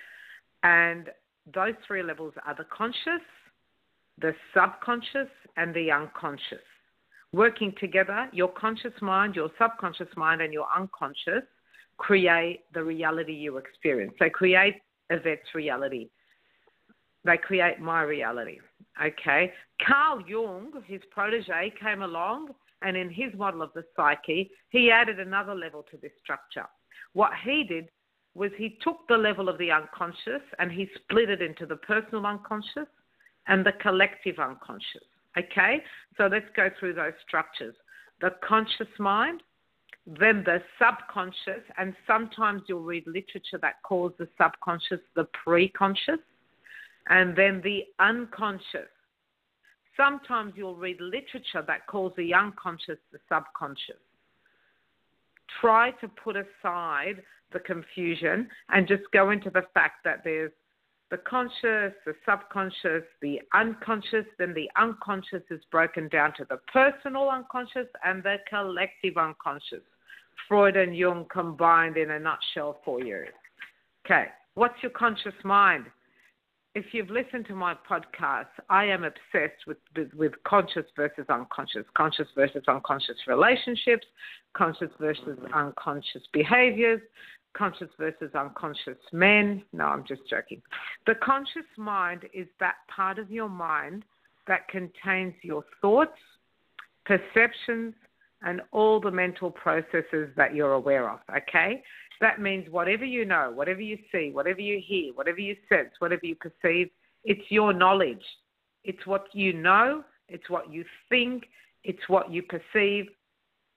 [0.62, 1.10] And
[1.52, 3.24] those three levels are the conscious,
[4.20, 6.58] the subconscious, and the unconscious.
[7.32, 11.44] Working together, your conscious mind, your subconscious mind, and your unconscious
[11.96, 14.14] create the reality you experience.
[14.18, 14.76] So create
[15.10, 16.08] Yvette's reality
[17.24, 18.58] they create my reality.
[19.02, 19.52] Okay.
[19.86, 22.48] Carl Jung, his protege, came along
[22.82, 26.66] and in his model of the psyche, he added another level to this structure.
[27.12, 27.88] What he did,
[28.34, 32.26] was he took the level of the unconscious and he split it into the personal
[32.26, 32.86] unconscious
[33.48, 35.04] and the collective unconscious.
[35.36, 35.82] Okay?
[36.16, 37.74] So let's go through those structures.
[38.20, 39.42] The conscious mind,
[40.06, 46.18] then the subconscious, and sometimes you'll read literature that calls the subconscious the preconscious,
[47.10, 48.88] and then the unconscious.
[49.96, 54.00] Sometimes you'll read literature that calls the unconscious the subconscious.
[55.60, 60.52] Try to put aside the confusion and just go into the fact that there's
[61.10, 67.28] the conscious, the subconscious, the unconscious, then the unconscious is broken down to the personal
[67.28, 69.82] unconscious and the collective unconscious.
[70.46, 73.24] Freud and Jung combined in a nutshell for you.
[74.06, 75.86] Okay, what's your conscious mind?
[76.74, 81.84] If you've listened to my podcast, I am obsessed with, with, with conscious versus unconscious,
[81.96, 84.06] conscious versus unconscious relationships,
[84.54, 87.00] conscious versus unconscious behaviors,
[87.54, 89.64] conscious versus unconscious men.
[89.72, 90.62] No, I'm just joking.
[91.08, 94.04] The conscious mind is that part of your mind
[94.46, 96.18] that contains your thoughts,
[97.04, 97.94] perceptions,
[98.42, 101.82] and all the mental processes that you're aware of, okay?
[102.20, 106.24] That means whatever you know, whatever you see, whatever you hear, whatever you sense, whatever
[106.24, 106.90] you perceive,
[107.24, 108.24] it's your knowledge.
[108.84, 111.44] It's what you know, it's what you think,
[111.84, 113.06] it's what you perceive,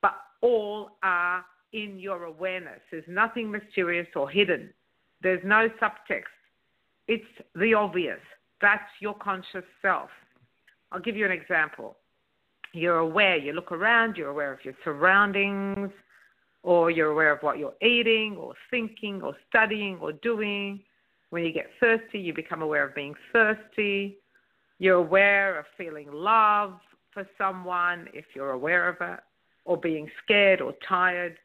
[0.02, 2.80] but all are in your awareness.
[2.92, 4.70] There's nothing mysterious or hidden.
[5.22, 6.24] There's no subtext.
[7.08, 7.26] It's
[7.56, 8.20] the obvious.
[8.62, 10.10] That's your conscious self.
[10.92, 11.98] I'll give you an example.
[12.74, 15.92] You're aware, you look around, you're aware of your surroundings,
[16.63, 20.82] or you're aware of what you're eating, or thinking, or studying, or doing.
[21.30, 24.17] When you get thirsty, you become aware of being thirsty.
[24.80, 26.80] You're aware of feeling love
[27.13, 29.19] for someone if you're aware of it,
[29.65, 31.38] or being scared or tired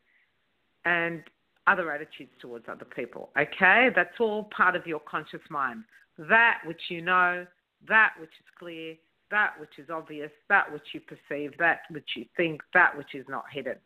[0.85, 1.23] and
[1.67, 3.31] other attitudes towards other people.
[3.39, 3.91] Okay?
[3.95, 5.85] That's all part of your conscious mind.
[6.17, 7.47] That which you know,
[7.87, 8.95] that which is clear,
[9.31, 13.27] that which is obvious, that which you perceive, that which you think, that which is
[13.29, 13.77] not hidden.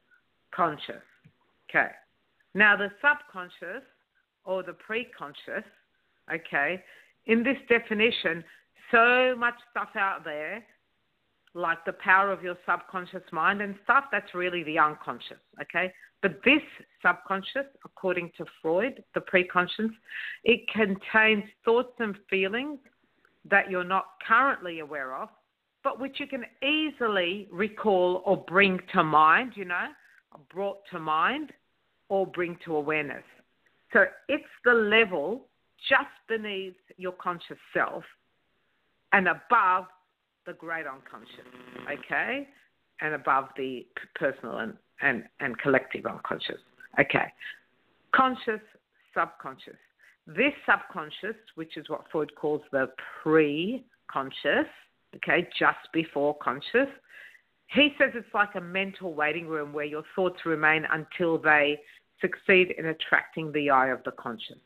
[0.55, 1.03] Conscious.
[1.75, 1.91] Okay.
[2.55, 3.83] Now, the subconscious
[4.45, 5.65] or the preconscious,
[6.33, 6.83] okay,
[7.27, 8.45] in this definition,
[8.91, 10.63] so much stuff out there,
[11.55, 15.93] like the power of your subconscious mind and stuff, that's really the unconscious, okay?
[16.21, 16.63] But this
[17.05, 19.91] subconscious, according to Freud, the preconscious,
[20.45, 22.79] it contains thoughts and feelings
[23.51, 25.29] that you're not currently aware of,
[25.83, 29.89] but which you can easily recall or bring to mind, you know,
[30.53, 31.53] brought to mind
[32.13, 33.25] or bring to awareness.
[33.95, 35.47] So it's the level
[35.89, 38.05] just beneath your conscious self
[39.15, 39.87] and above
[40.45, 41.49] the great unconscious,
[41.91, 42.47] okay?
[43.01, 46.61] And above the personal and and, and collective unconscious.
[47.01, 47.33] Okay.
[48.15, 48.61] Conscious,
[49.17, 49.81] subconscious.
[50.27, 52.89] This subconscious, which is what Freud calls the
[53.23, 54.69] pre conscious,
[55.17, 56.89] okay, just before conscious,
[57.75, 61.81] he says it's like a mental waiting room where your thoughts remain until they
[62.23, 64.57] succeed in attracting the eye of the conscious.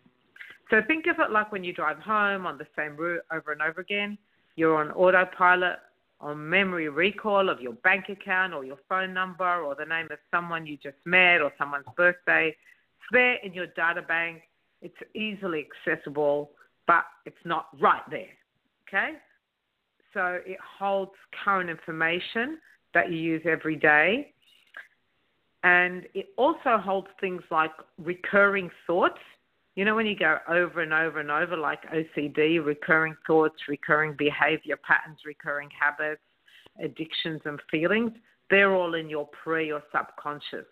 [0.70, 3.62] So think of it like when you drive home on the same route over and
[3.62, 4.16] over again.
[4.54, 5.78] You're on autopilot
[6.20, 10.18] on memory recall of your bank account or your phone number or the name of
[10.30, 12.48] someone you just met or someone's birthday.
[12.48, 14.42] It's there in your data bank.
[14.80, 16.50] It's easily accessible,
[16.86, 18.28] but it's not right there.
[18.88, 19.12] Okay?
[20.14, 21.12] So it holds
[21.44, 22.58] current information
[22.94, 24.32] that you use every day.
[25.66, 29.18] And it also holds things like recurring thoughts
[29.76, 34.14] you know, when you go over and over and over, like OCD, recurring thoughts, recurring
[34.16, 36.22] behavior patterns, recurring habits,
[36.82, 38.12] addictions, and feelings,
[38.48, 40.64] they're all in your pre or subconscious.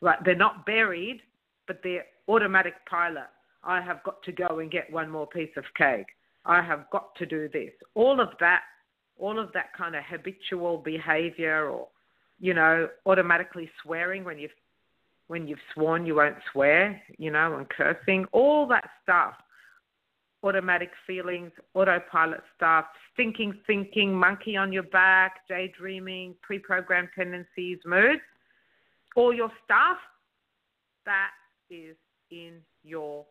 [0.00, 0.18] Right?
[0.24, 1.22] They're not buried,
[1.66, 3.28] but they're automatic pilot.
[3.64, 6.06] I have got to go and get one more piece of cake.
[6.44, 7.72] I have got to do this.
[7.94, 8.62] All of that,
[9.18, 11.88] all of that kind of habitual behavior or,
[12.42, 14.50] you know, automatically swearing when you've
[15.28, 19.34] when you've sworn you won't swear, you know, and cursing, all that stuff.
[20.42, 22.84] Automatic feelings, autopilot stuff,
[23.14, 28.20] stinking thinking, monkey on your back, daydreaming, pre programmed tendencies, moods,
[29.14, 29.98] all your stuff,
[31.06, 31.30] that
[31.70, 31.94] is
[32.32, 33.24] in your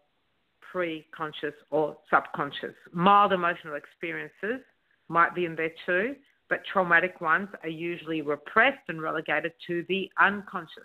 [0.72, 2.76] pre conscious or subconscious.
[2.94, 4.62] Mild emotional experiences
[5.10, 6.16] might be in there too,
[6.52, 10.84] but traumatic ones are usually repressed and relegated to the unconscious.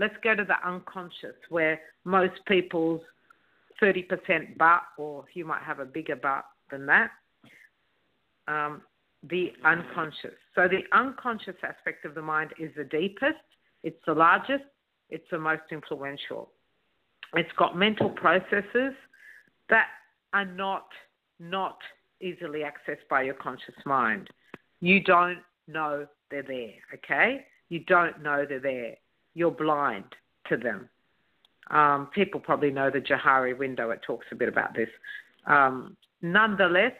[0.00, 3.00] Let's go to the unconscious, where most people's
[3.80, 7.10] 30% but, or you might have a bigger but than that.
[8.48, 8.82] Um,
[9.30, 10.34] the unconscious.
[10.56, 13.38] So, the unconscious aspect of the mind is the deepest,
[13.84, 14.64] it's the largest,
[15.08, 16.50] it's the most influential.
[17.34, 18.92] It's got mental processes
[19.70, 19.86] that
[20.32, 20.88] are not
[21.38, 21.78] not
[22.20, 24.30] easily accessed by your conscious mind.
[24.86, 27.44] You don't know they're there, okay?
[27.70, 28.94] You don't know they're there.
[29.34, 30.04] You're blind
[30.48, 30.88] to them.
[31.72, 33.90] Um, people probably know the Johari window.
[33.90, 34.88] It talks a bit about this.
[35.48, 36.92] Um, nonetheless,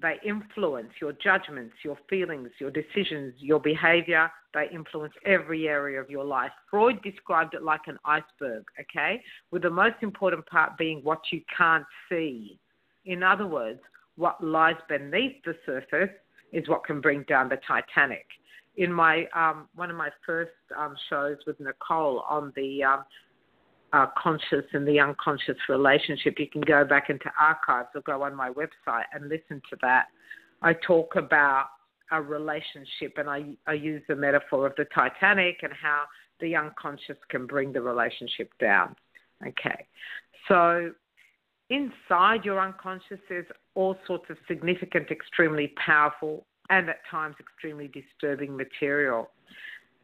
[0.00, 4.30] they influence your judgments, your feelings, your decisions, your behavior.
[4.54, 6.52] They influence every area of your life.
[6.70, 9.20] Freud described it like an iceberg, okay?
[9.50, 12.60] With the most important part being what you can't see.
[13.04, 13.80] In other words,
[14.14, 16.10] what lies beneath the surface
[16.52, 18.26] is what can bring down the Titanic.
[18.76, 23.04] In my um, one of my first um, shows with Nicole on the um,
[23.92, 28.34] uh, conscious and the unconscious relationship, you can go back into archives or go on
[28.34, 30.06] my website and listen to that.
[30.62, 31.66] I talk about
[32.10, 36.02] a relationship and I, I use the metaphor of the Titanic and how
[36.40, 38.96] the unconscious can bring the relationship down.
[39.46, 39.86] Okay,
[40.48, 40.90] so
[41.70, 48.56] inside your unconscious, there's all sorts of significant, extremely powerful, and at times extremely disturbing
[48.56, 49.30] material.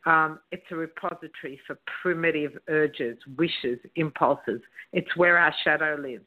[0.06, 4.60] Um, it's a repository for primitive urges, wishes, impulses.
[4.92, 6.24] It's where our shadow lives.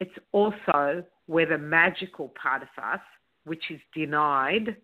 [0.00, 3.00] It's also where the magical part of us,
[3.44, 4.76] which is denied,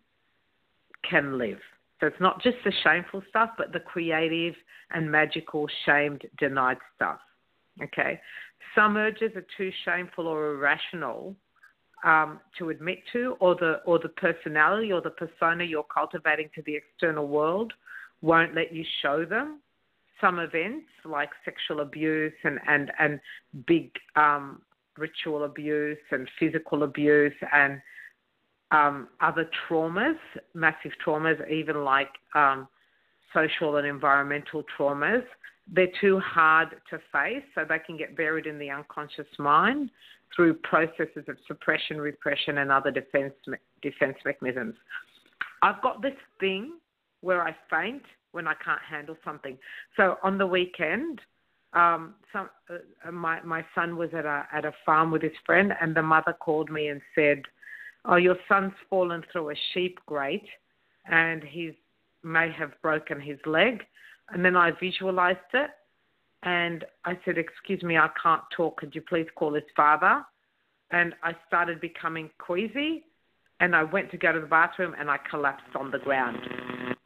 [1.09, 1.59] can live.
[2.01, 4.55] So it's not just the shameful stuff, but the creative
[4.91, 7.21] and magical, shamed, denied stuff.
[7.83, 8.21] Okay?
[8.75, 11.35] Some urges are too shameful or irrational
[12.05, 16.63] um, to admit to, or the or the personality or the persona you're cultivating to
[16.63, 17.73] the external world
[18.23, 19.61] won't let you show them.
[20.21, 23.21] Some events like sexual abuse and and and
[23.67, 24.63] big um,
[24.97, 27.81] ritual abuse and physical abuse and
[28.71, 30.17] um, other traumas,
[30.55, 32.67] massive traumas, even like um,
[33.33, 35.23] social and environmental traumas,
[35.73, 39.91] they're too hard to face, so they can get buried in the unconscious mind
[40.35, 43.35] through processes of suppression, repression, and other defense
[43.83, 44.75] defense mechanisms.
[45.63, 46.75] I've got this thing
[47.21, 48.03] where I faint
[48.33, 49.59] when I can't handle something.
[49.97, 51.21] So on the weekend,
[51.73, 55.73] um, some uh, my my son was at a at a farm with his friend,
[55.81, 57.43] and the mother called me and said,
[58.05, 60.49] "Oh, your son's fallen through a sheep grate,
[61.07, 61.77] and he
[62.23, 63.83] may have broken his leg."
[64.31, 65.71] And then I visualized it
[66.43, 68.79] and I said, Excuse me, I can't talk.
[68.79, 70.25] Could you please call his father?
[70.91, 73.05] And I started becoming queasy
[73.61, 76.39] and I went to go to the bathroom and I collapsed on the ground.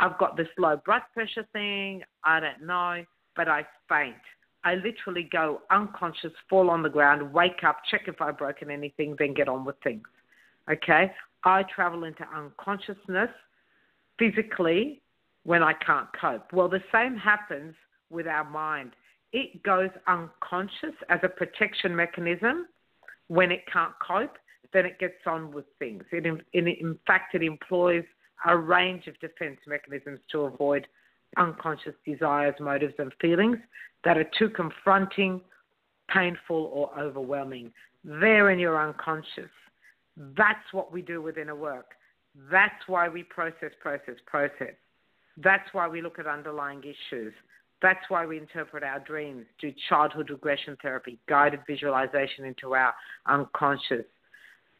[0.00, 2.02] I've got this low blood pressure thing.
[2.24, 3.04] I don't know,
[3.36, 4.16] but I faint.
[4.64, 9.16] I literally go unconscious, fall on the ground, wake up, check if I've broken anything,
[9.18, 10.06] then get on with things.
[10.70, 11.12] Okay?
[11.44, 13.30] I travel into unconsciousness
[14.18, 15.00] physically
[15.44, 16.52] when I can't cope.
[16.52, 17.74] Well, the same happens
[18.10, 18.92] with our mind.
[19.32, 22.66] It goes unconscious as a protection mechanism
[23.28, 24.36] when it can't cope,
[24.72, 26.02] then it gets on with things.
[26.10, 28.04] It, in, in fact, it employs
[28.46, 30.86] a range of defense mechanisms to avoid
[31.36, 33.58] unconscious desires, motives, and feelings
[34.04, 35.40] that are too confronting,
[36.12, 37.72] painful, or overwhelming.
[38.02, 39.50] They're in your unconscious.
[40.16, 41.92] That's what we do within a work.
[42.50, 44.74] That's why we process, process, process.
[45.42, 47.32] That's why we look at underlying issues.
[47.82, 52.94] That's why we interpret our dreams, do childhood regression therapy, guided visualization into our
[53.26, 54.04] unconscious,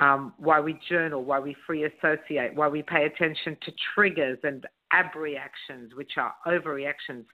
[0.00, 4.66] um, why we journal, why we free associate, why we pay attention to triggers and
[4.92, 7.24] abreactions, which are overreactions,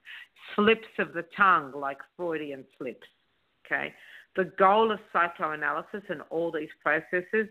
[0.54, 3.06] slips of the tongue, like Freudian slips.
[3.66, 3.92] Okay?
[4.36, 7.48] The goal of psychoanalysis and all these processes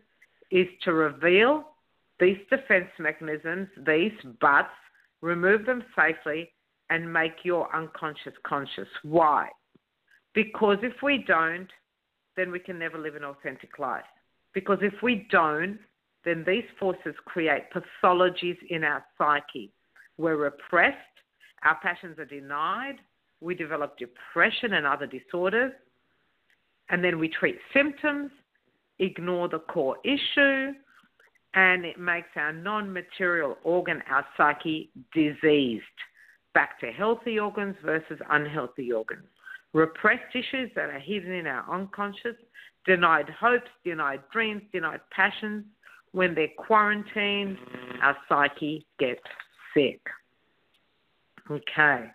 [0.52, 1.66] is to reveal
[2.20, 4.70] these defense mechanisms, these buts,
[5.26, 6.52] remove them safely,
[6.92, 8.88] and make your unconscious conscious.
[9.02, 9.50] Why?
[10.36, 11.68] Because if we don't,
[12.38, 14.06] then we can never live an authentic life.
[14.54, 15.80] Because if we don't,
[16.26, 19.72] then these forces create pathologies in our psyche.
[20.18, 20.98] We're repressed,
[21.64, 22.98] our passions are denied,
[23.42, 25.74] we develop depression and other disorders,
[26.90, 28.30] and then we treat symptoms,
[29.00, 30.72] ignore the core issue,
[31.56, 35.84] and it makes our non material organ, our psyche, diseased.
[36.54, 39.26] Back to healthy organs versus unhealthy organs.
[39.74, 42.36] Repressed issues that are hidden in our unconscious,
[42.86, 45.66] denied hopes, denied dreams, denied passions.
[46.12, 47.58] When they're quarantined,
[48.02, 49.20] our psyche gets
[49.74, 50.00] sick.
[51.52, 52.06] Okay.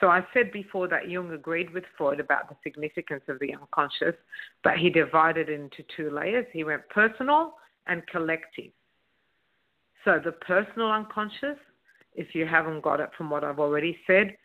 [0.00, 4.16] So I said before that Jung agreed with Freud about the significance of the unconscious,
[4.64, 6.46] but he divided it into two layers.
[6.52, 7.54] He went personal
[7.86, 8.72] and collective.
[10.04, 11.56] So the personal unconscious,
[12.14, 14.36] if you haven't got it from what I've already said,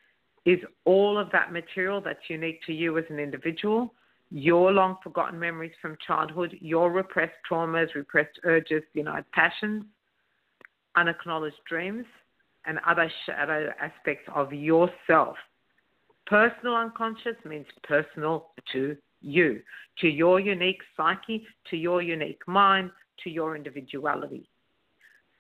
[0.46, 3.94] is all of that material that's unique to you as an individual,
[4.32, 9.84] your long forgotten memories from childhood, your repressed traumas, repressed urges, denied passions,
[10.96, 12.06] unacknowledged dreams,
[12.66, 15.36] and other shadow aspects of yourself.
[16.26, 19.62] Personal unconscious means personal to you,
[20.00, 22.92] to your unique psyche, to your unique mind,
[23.24, 24.48] to your individuality.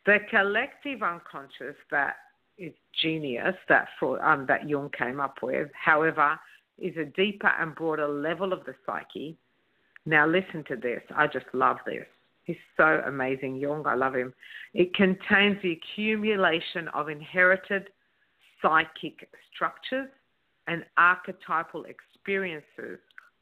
[0.09, 2.15] The collective unconscious that
[2.57, 6.39] is genius that um, that Jung came up with, however,
[6.79, 9.37] is a deeper and broader level of the psyche.
[10.07, 11.03] Now listen to this.
[11.15, 12.07] I just love this.
[12.43, 13.85] He's so amazing, Jung.
[13.85, 14.33] I love him.
[14.73, 17.89] It contains the accumulation of inherited
[18.63, 20.09] psychic structures
[20.65, 22.97] and archetypal experiences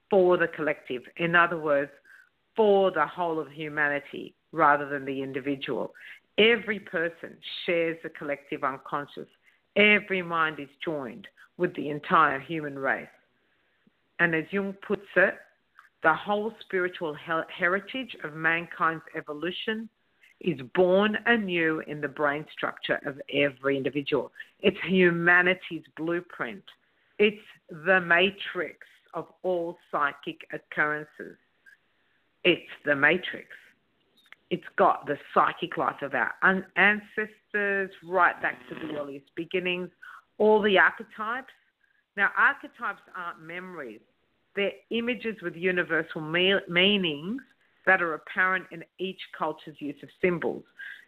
[0.09, 1.03] for the collective.
[1.15, 1.91] In other words,
[2.57, 5.93] for the whole of humanity rather than the individual.
[6.38, 7.35] Every person
[7.65, 9.27] shares the collective unconscious.
[9.75, 11.27] Every mind is joined
[11.57, 13.07] with the entire human race.
[14.19, 15.35] And as Jung puts it,
[16.03, 17.15] the whole spiritual
[17.49, 19.89] heritage of mankind's evolution
[20.41, 24.31] is born anew in the brain structure of every individual.
[24.59, 26.63] It's humanity's blueprint.
[27.17, 28.85] It's the matrix
[29.15, 31.38] of all psychic occurrences.
[32.43, 33.47] It's the matrix.
[34.49, 36.33] It's got the psychic life of our
[36.77, 39.89] ancestors right back to the earliest beginnings,
[40.37, 41.53] all the archetypes.
[42.15, 44.01] Now, archetypes aren't memories,
[44.55, 47.41] they're images with universal me- meanings
[47.85, 50.63] that are apparent in each culture's use of symbols.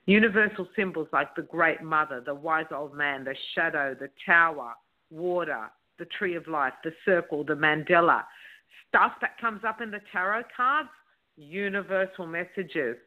[0.06, 4.74] Universal symbols like the Great Mother, the Wise Old Man, the Shadow, the Tower,
[5.10, 8.24] water, the Tree of Life, the Circle, the Mandala.
[8.88, 10.90] Stuff that comes up in the tarot cards,
[11.36, 12.98] universal messages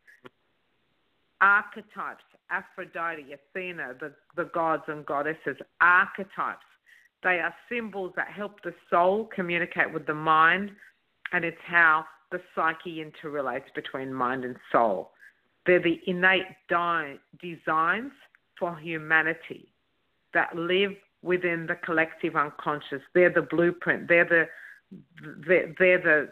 [1.42, 6.64] archetypes, Aphrodite, Athena, the, the gods and goddesses, archetypes.
[7.22, 10.70] They are symbols that help the soul communicate with the mind,
[11.32, 15.10] and it's how the psyche interrelates between mind and soul.
[15.66, 18.12] They're the innate di- designs
[18.58, 19.72] for humanity
[20.34, 23.02] that live within the collective unconscious.
[23.14, 24.08] They're the blueprint.
[24.08, 24.44] They're the
[25.46, 26.28] they're, they're the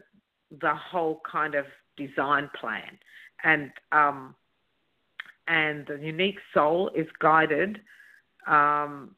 [0.60, 1.64] the whole kind of
[1.96, 2.98] design plan.
[3.44, 4.34] And um,
[5.50, 7.80] and the unique soul is guided,
[8.46, 9.10] um,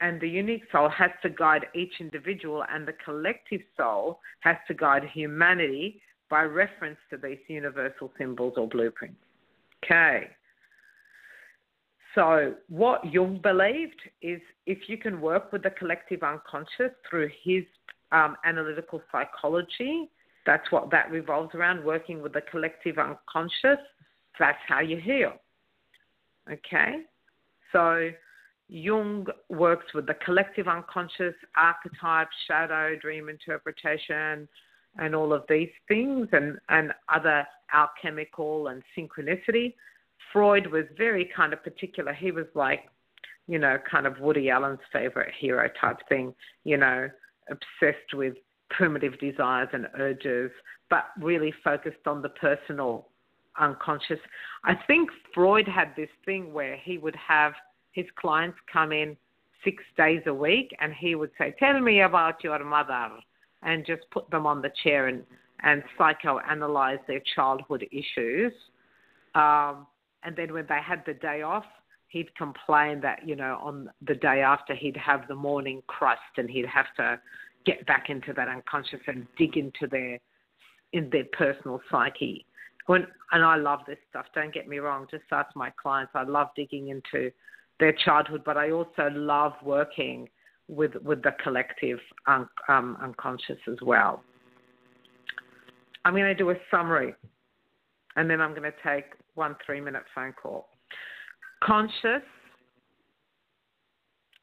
[0.00, 4.74] and the unique soul has to guide each individual, and the collective soul has to
[4.74, 6.00] guide humanity
[6.30, 9.18] by reference to these universal symbols or blueprints.
[9.84, 10.28] Okay.
[12.14, 17.64] So, what Jung believed is if you can work with the collective unconscious through his
[18.12, 20.08] um, analytical psychology,
[20.46, 23.82] that's what that revolves around working with the collective unconscious,
[24.38, 25.32] that's how you heal.
[26.50, 27.02] Okay?
[27.72, 28.10] So
[28.68, 34.48] Jung works with the collective unconscious, archetype, shadow, dream interpretation,
[34.98, 39.74] and all of these things, and, and other alchemical and synchronicity.
[40.32, 42.12] Freud was very kind of particular.
[42.12, 42.80] He was like,
[43.46, 46.34] you know, kind of Woody Allen's favorite hero type thing,
[46.64, 47.08] you know,
[47.50, 48.34] obsessed with
[48.70, 50.50] primitive desires and urges,
[50.90, 53.08] but really focused on the personal
[53.58, 54.18] unconscious.
[54.64, 57.52] I think Freud had this thing where he would have
[57.92, 59.16] his clients come in
[59.64, 63.10] six days a week and he would say, Tell me about your mother,
[63.62, 65.24] and just put them on the chair and,
[65.62, 68.52] and psychoanalyze their childhood issues.
[69.34, 69.86] Um,
[70.22, 71.64] and then when they had the day off,
[72.08, 76.48] he'd complain that, you know, on the day after he'd have the morning crust and
[76.50, 77.20] he'd have to
[77.66, 80.18] get back into that unconscious and dig into their
[80.94, 82.46] in their personal psyche
[82.88, 84.24] when and I love this stuff.
[84.34, 85.06] Don't get me wrong.
[85.10, 86.12] Just ask my clients.
[86.14, 87.30] I love digging into
[87.78, 90.28] their childhood, but I also love working
[90.68, 94.22] with with the collective un, um, unconscious as well.
[96.04, 97.14] I'm going to do a summary,
[98.16, 100.68] and then I'm going to take one three minute phone call.
[101.62, 102.22] Conscious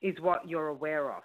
[0.03, 1.23] is what you're aware of.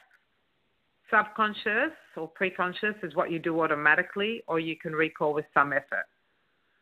[1.11, 6.07] Subconscious or preconscious is what you do automatically, or you can recall with some effort.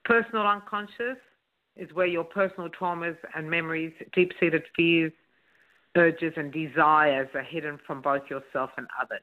[0.09, 1.18] Personal unconscious
[1.76, 5.12] is where your personal traumas and memories, deep seated fears,
[5.98, 9.20] urges, and desires are hidden from both yourself and others.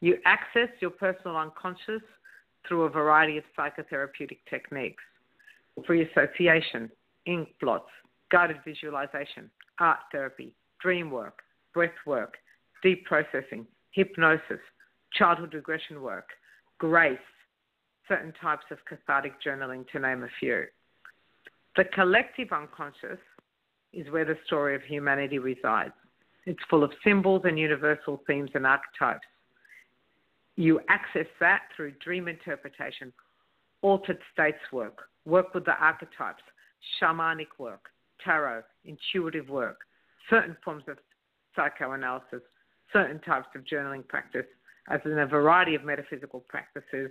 [0.00, 2.02] You access your personal unconscious
[2.66, 5.02] through a variety of psychotherapeutic techniques
[5.84, 6.90] free association,
[7.26, 7.90] ink blots,
[8.30, 11.40] guided visualization, art therapy, dream work,
[11.74, 12.34] breath work,
[12.84, 14.60] deep processing, hypnosis,
[15.12, 16.28] childhood regression work,
[16.78, 17.18] grace,
[18.08, 20.64] certain types of cathartic journaling, to name a few.
[21.76, 23.20] The collective unconscious
[23.92, 25.92] is where the story of humanity resides.
[26.46, 29.26] It's full of symbols and universal themes and archetypes.
[30.56, 33.12] You access that through dream interpretation,
[33.82, 36.42] altered states work, work with the archetypes,
[37.00, 37.90] shamanic work,
[38.24, 39.80] tarot, intuitive work,
[40.28, 40.98] certain forms of
[41.54, 42.42] psychoanalysis,
[42.92, 44.46] certain types of journaling practice,
[44.90, 47.10] as in a variety of metaphysical practices,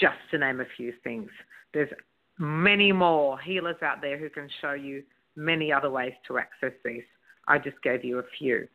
[0.00, 1.30] just to name a few things.
[1.72, 1.90] There's
[2.38, 5.02] many more healers out there who can show you
[5.36, 7.02] many other ways to access these.
[7.46, 8.68] I just gave you a few.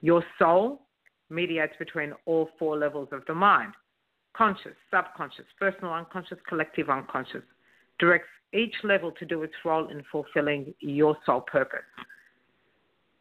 [0.00, 0.82] Your soul
[1.30, 3.72] mediates between all four levels of the mind
[4.36, 7.42] conscious, subconscious, personal unconscious, collective unconscious,
[7.98, 11.80] directs each level to do its role in fulfilling your soul purpose.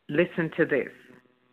[0.09, 0.89] Listen to this.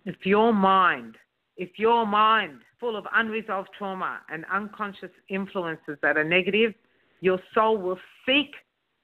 [0.05, 1.17] If your mind,
[1.63, 6.75] if your mind full of unresolved trauma and unconscious influences that are negative,
[7.21, 8.51] your soul will seek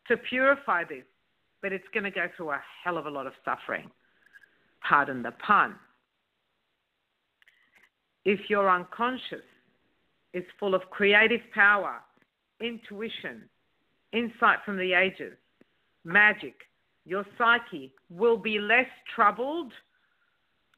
[0.08, 1.04] to purify this,
[1.62, 3.88] but it's going to go through a hell of a lot of suffering.
[4.82, 5.76] Pardon the pun
[8.24, 9.46] if your unconscious
[10.34, 12.00] is full of creative power,
[12.60, 13.48] intuition,
[14.12, 15.34] insight from the ages,
[16.04, 16.56] magic,
[17.06, 19.72] your psyche will be less troubled,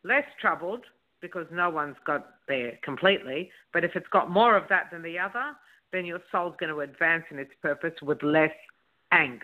[0.05, 0.85] less troubled
[1.21, 5.19] because no one's got there completely, but if it's got more of that than the
[5.19, 5.53] other,
[5.93, 8.55] then your soul's going to advance in its purpose with less
[9.13, 9.41] angst.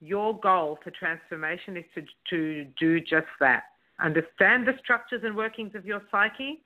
[0.00, 3.64] Your goal for transformation is to, to do just that
[4.00, 6.62] Understand the structures and workings of your psyche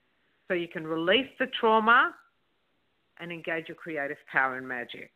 [0.48, 2.14] so you can release the trauma
[3.20, 5.10] and engage your creative power and magic.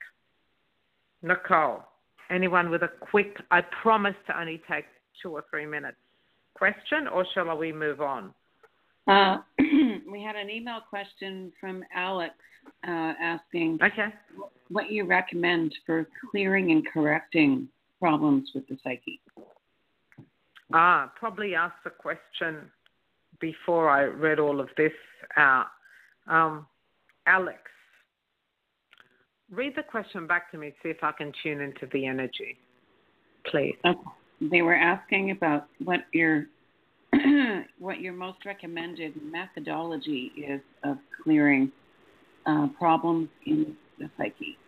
[1.22, 1.83] Nicole,
[2.31, 4.87] anyone with a quick, I promise to only take
[5.22, 5.99] two or three minutes
[6.57, 8.32] question, or shall we move on?
[9.07, 9.38] Uh,
[10.11, 12.34] we had an email question from Alex
[12.86, 14.12] uh, asking okay.
[14.68, 17.68] what you recommend for clearing and correcting
[18.00, 19.20] problems with the psyche.
[20.72, 22.70] Ah, probably asked the question
[23.40, 24.92] before I read all of this
[25.36, 25.66] out.
[26.26, 26.66] Um,
[27.26, 27.59] Alex,
[29.50, 32.59] read the question back to me, see if I can tune into the energy,
[33.50, 33.76] please.
[33.84, 33.98] Okay.
[34.41, 36.47] They were asking about what your
[37.78, 41.72] what your most recommended methodology is of clearing
[42.47, 44.59] uh, problems in the psyche.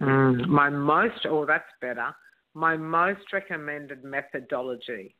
[0.00, 2.14] Mm, my most, oh, that's better
[2.58, 5.14] my most recommended methodology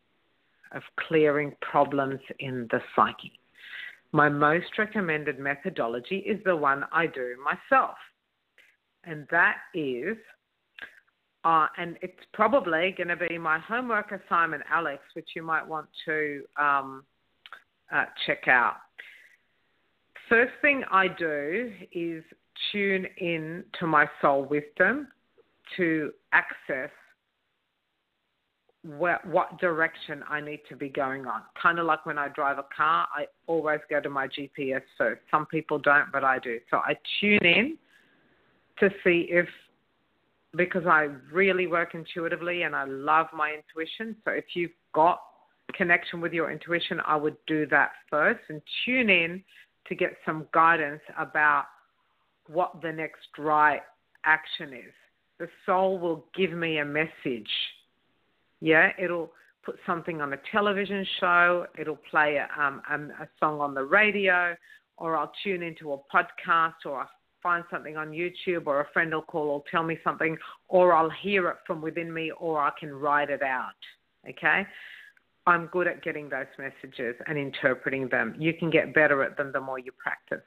[0.73, 3.39] of clearing problems in the psyche.
[4.11, 7.97] My most recommended methodology is the one I do myself.
[9.05, 10.17] And that is,
[11.45, 15.87] uh, and it's probably going to be my homework assignment, Alex, which you might want
[16.05, 17.05] to um,
[17.93, 18.77] uh, check out.
[20.29, 22.23] First thing I do is
[22.73, 25.09] tune in to my soul wisdom
[25.77, 26.91] to access
[28.85, 31.43] where, what direction I need to be going on.
[31.61, 35.21] Kind of like when I drive a car, I always go to my GPS first.
[35.31, 36.59] Some people don't, but I do.
[36.71, 37.79] So I tune in
[38.81, 39.49] to see if,
[40.57, 44.17] because I really work intuitively and I love my intuition.
[44.25, 45.21] So if you've got
[45.75, 49.43] connection with your intuition, I would do that first and tune in
[49.89, 51.67] to get some guidance about
[52.47, 53.83] what the next right
[54.25, 54.93] action is.
[55.39, 57.51] The soul will give me a message
[58.61, 59.31] yeah, it'll
[59.65, 63.85] put something on a television show, it'll play a, um, a, a song on the
[63.85, 64.57] radio,
[64.97, 67.11] or I'll tune into a podcast, or I'll
[67.43, 70.37] find something on YouTube, or a friend will call or tell me something,
[70.69, 73.73] or I'll hear it from within me, or I can write it out.
[74.29, 74.67] Okay?
[75.47, 78.35] I'm good at getting those messages and interpreting them.
[78.39, 80.45] You can get better at them the more you practice.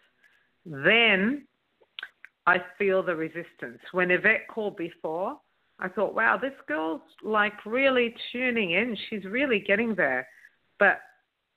[0.66, 1.48] Then
[2.46, 3.80] I feel the resistance.
[3.94, 5.40] When Yvette called before,
[5.80, 8.96] I thought, wow, this girl's like really tuning in.
[9.10, 10.28] She's really getting there.
[10.78, 11.00] But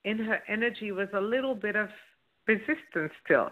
[0.05, 1.89] in her energy was a little bit of
[2.47, 3.49] resistance still.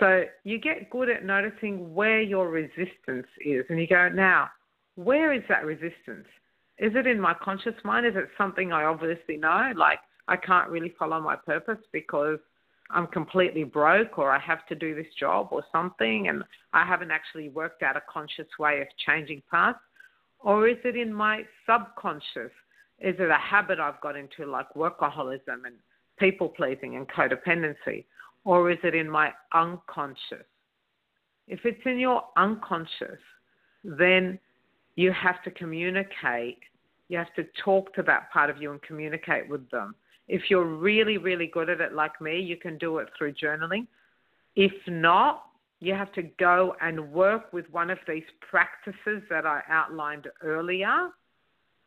[0.00, 3.64] So you get good at noticing where your resistance is.
[3.68, 4.48] And you go, now,
[4.96, 6.26] where is that resistance?
[6.78, 8.06] Is it in my conscious mind?
[8.06, 9.72] Is it something I obviously know?
[9.76, 12.38] Like, I can't really follow my purpose because
[12.90, 16.42] I'm completely broke or I have to do this job or something and
[16.72, 19.78] I haven't actually worked out a conscious way of changing paths.
[20.38, 22.52] Or is it in my subconscious?
[23.00, 25.76] Is it a habit I've got into like workaholism and
[26.18, 28.06] people pleasing and codependency?
[28.44, 30.46] Or is it in my unconscious?
[31.46, 33.20] If it's in your unconscious,
[33.84, 34.38] then
[34.96, 36.58] you have to communicate.
[37.08, 39.94] You have to talk to that part of you and communicate with them.
[40.28, 43.86] If you're really, really good at it, like me, you can do it through journaling.
[44.54, 45.46] If not,
[45.80, 51.08] you have to go and work with one of these practices that I outlined earlier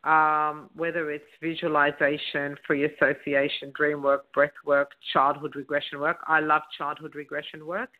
[0.04, 6.18] um, whether it's visualization, free association, dream work, breath work, childhood regression work.
[6.28, 7.90] I love childhood regression work,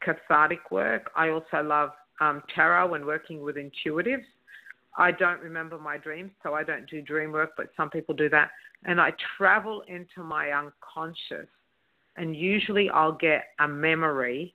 [0.00, 1.10] cathartic work.
[1.16, 4.24] I also love um, tarot and working with intuitives.
[4.96, 8.28] I don't remember my dreams, so I don't do dream work, but some people do
[8.30, 8.50] that.
[8.84, 11.48] And I travel into my unconscious,
[12.16, 14.54] and usually I'll get a memory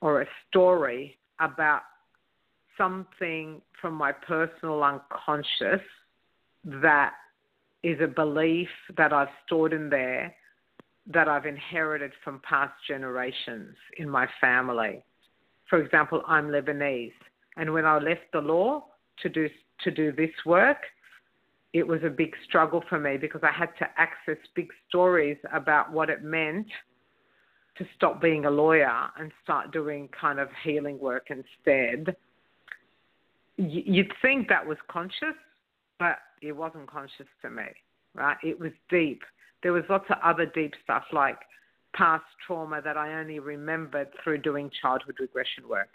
[0.00, 1.82] or a story about
[2.76, 5.80] something from my personal unconscious
[6.64, 7.12] that
[7.82, 10.34] is a belief that I've stored in there
[11.12, 15.04] that I've inherited from past generations in my family.
[15.70, 17.12] For example, I'm Lebanese,
[17.56, 18.84] and when I left the law
[19.22, 19.48] to do
[19.84, 20.78] to do this work,
[21.72, 25.92] it was a big struggle for me because I had to access big stories about
[25.92, 26.66] what it meant
[27.78, 32.16] to stop being a lawyer and start doing kind of healing work instead.
[33.56, 35.36] You'd think that was conscious,
[35.98, 37.64] but it wasn't conscious to me,
[38.14, 38.36] right?
[38.42, 39.22] It was deep.
[39.62, 41.38] There was lots of other deep stuff like
[41.94, 45.88] past trauma that I only remembered through doing childhood regression work.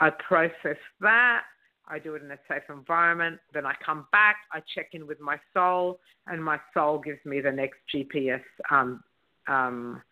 [0.00, 1.42] I process that.
[1.86, 3.38] I do it in a safe environment.
[3.52, 4.36] Then I come back.
[4.52, 8.40] I check in with my soul, and my soul gives me the next GPS
[8.70, 9.02] um,
[9.48, 10.02] um,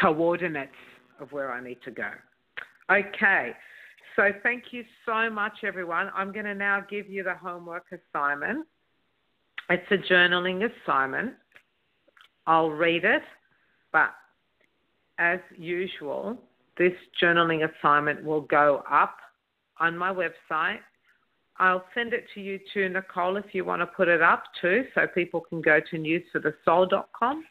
[0.00, 0.72] coordinates
[1.20, 2.10] of where I need to go.
[2.90, 3.52] Okay,
[4.16, 6.10] so thank you so much, everyone.
[6.14, 8.66] I'm going to now give you the homework assignment.
[9.68, 11.34] It's a journaling assignment.
[12.46, 13.22] I'll read it,
[13.92, 14.10] but
[15.18, 16.38] as usual,
[16.78, 19.16] this journaling assignment will go up
[19.80, 20.78] on my website.
[21.58, 24.84] I'll send it to you too, Nicole, if you want to put it up too,
[24.94, 27.44] so people can go to newsforthesoul.com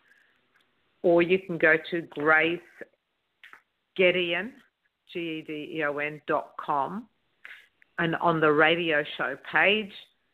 [1.02, 2.60] or you can go to Grace
[3.98, 4.52] Gedeon,
[5.12, 7.08] G E D E O N dot com,
[8.00, 9.92] and on the radio show page,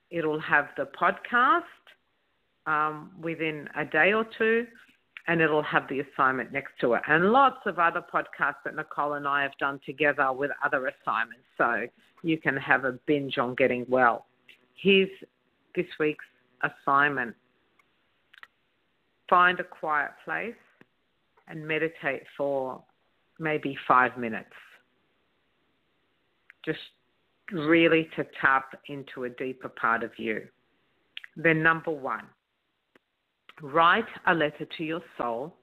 [0.10, 1.62] it'll have the podcast
[2.66, 4.66] um, within a day or two,
[5.28, 9.14] and it'll have the assignment next to it, and lots of other podcasts that Nicole
[9.14, 11.46] and I have done together with other assignments.
[11.58, 11.88] So
[12.24, 14.26] you can have a binge on getting well.
[14.76, 15.10] Here's
[15.76, 16.26] this week's
[16.64, 17.36] assignment
[19.32, 20.54] find a quiet place
[21.48, 22.84] and meditate for
[23.42, 24.54] maybe five minutes.
[26.64, 26.80] Just
[27.52, 30.44] really to tap into a deeper part of you.
[31.36, 32.26] Then, number one,
[33.62, 35.56] write a letter to your soul,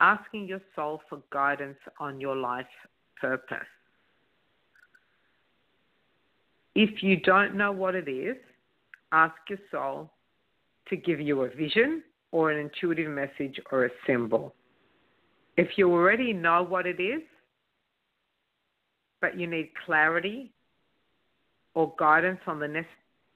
[0.00, 2.66] asking your soul for guidance on your life
[3.20, 3.58] purpose.
[6.74, 8.36] If you don't know what it is,
[9.12, 10.10] ask your soul
[10.88, 14.54] to give you a vision or an intuitive message or a symbol.
[15.56, 17.22] If you already know what it is,
[19.20, 20.52] but you need clarity
[21.74, 22.84] or guidance on the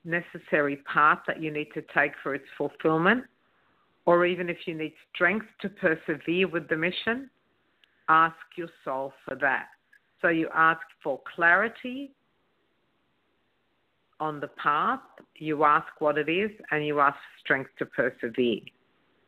[0.04, 3.24] necessary path that you need to take for its fulfillment,
[4.06, 7.30] or even if you need strength to persevere with the mission,
[8.08, 9.66] ask your soul for that.
[10.20, 12.10] So you ask for clarity
[14.18, 15.00] on the path,
[15.36, 18.60] you ask what it is, and you ask strength to persevere.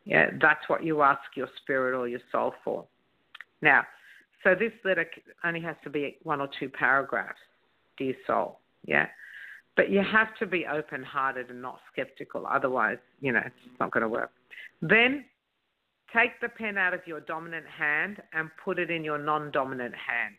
[0.05, 2.85] Yeah, that's what you ask your spirit or your soul for.
[3.61, 3.83] Now,
[4.43, 5.05] so this letter
[5.43, 7.39] only has to be one or two paragraphs,
[7.97, 8.59] dear soul.
[8.85, 9.07] Yeah.
[9.75, 12.45] But you have to be open hearted and not skeptical.
[12.45, 14.31] Otherwise, you know, it's not going to work.
[14.81, 15.25] Then
[16.13, 19.95] take the pen out of your dominant hand and put it in your non dominant
[19.95, 20.35] hand.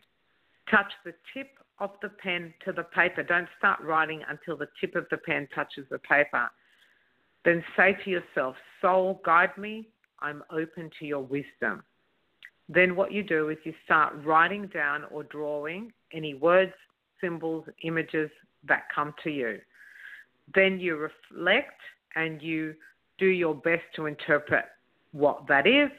[0.71, 1.49] Touch the tip
[1.81, 3.23] of the pen to the paper.
[3.23, 6.49] Don't start writing until the tip of the pen touches the paper.
[7.45, 9.89] Then say to yourself, Soul, guide me.
[10.21, 11.83] I'm open to your wisdom.
[12.69, 16.73] Then what you do is you start writing down or drawing any words,
[17.21, 18.31] symbols, images
[18.67, 19.61] that come to you.
[20.55, 21.81] Then you reflect
[22.17, 22.75] and you
[23.19, 24.65] do your best to interpret
[25.13, 25.91] what that is,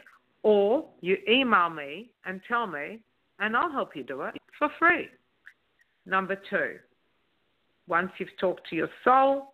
[0.44, 3.00] or you email me and tell me,
[3.40, 5.08] and I'll help you do it for free.
[6.06, 6.78] Number two,
[7.88, 9.54] once you've talked to your soul,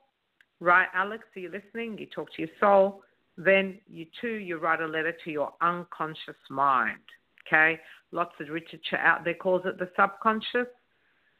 [0.62, 1.98] right, Alex, are you listening?
[1.98, 3.04] You talk to your soul.
[3.38, 7.00] Then you too, you write a letter to your unconscious mind.
[7.48, 7.80] Okay,
[8.12, 10.68] lots of literature out there calls it the subconscious,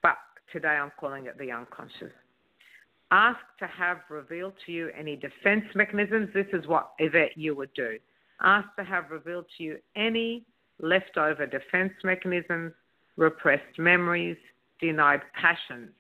[0.02, 0.18] but
[0.52, 2.12] today I'm calling it the unconscious.
[3.12, 6.30] Ask to have revealed to you any defense mechanisms.
[6.34, 7.98] This is what Yvette you would do.
[8.42, 10.46] Ask to have revealed to you any
[10.80, 12.74] leftover defense mechanisms,
[13.18, 14.38] repressed memories,
[14.80, 15.92] denied passions,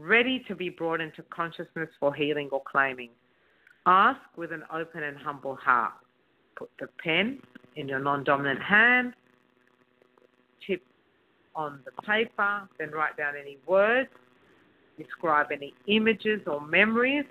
[0.00, 3.10] ready to be brought into consciousness for healing or claiming.
[3.86, 5.92] Ask with an open and humble heart.
[6.56, 7.40] Put the pen
[7.76, 9.14] in your non dominant hand,
[10.66, 10.82] tip
[11.54, 14.10] on the paper, then write down any words,
[14.98, 17.24] describe any images or memories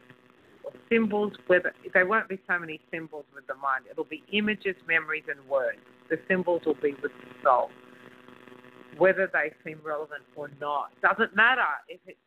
[0.64, 3.86] or symbols, whether there won't be so many symbols with the mind.
[3.90, 5.78] It'll be images, memories, and words.
[6.10, 7.70] The symbols will be with the soul,
[8.98, 10.90] whether they seem relevant or not.
[11.02, 12.18] Doesn't matter if it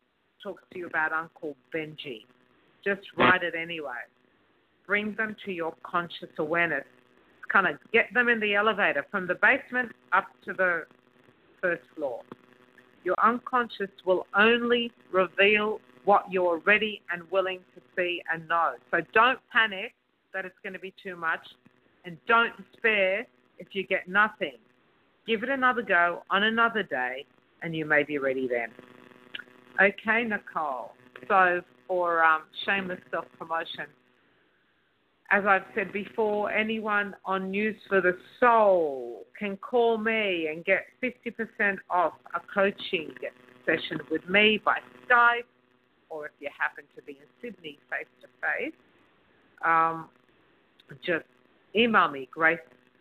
[0.42, 2.24] talks to you about Uncle Benji.
[2.84, 4.02] Just write it anyway.
[4.86, 6.84] Bring them to your conscious awareness.
[7.50, 10.84] Kind of get them in the elevator from the basement up to the
[11.60, 12.22] first floor.
[13.04, 18.74] Your unconscious will only reveal what you're ready and willing to see and know.
[18.90, 19.94] So don't panic
[20.34, 21.40] that it's going to be too much
[22.04, 23.26] and don't despair
[23.58, 24.56] if you get nothing.
[25.26, 27.24] Give it another go on another day
[27.62, 28.70] and you may be ready then.
[29.82, 30.92] Okay, Nicole.
[31.28, 33.86] So for um, shameless self promotion,
[35.32, 40.84] as I've said before, anyone on News for the Soul can call me and get
[41.02, 43.12] 50% off a coaching
[43.66, 44.78] session with me by
[45.08, 45.48] Skype,
[46.10, 48.74] or if you happen to be in Sydney face to face,
[51.04, 51.24] just
[51.74, 52.58] email me, grace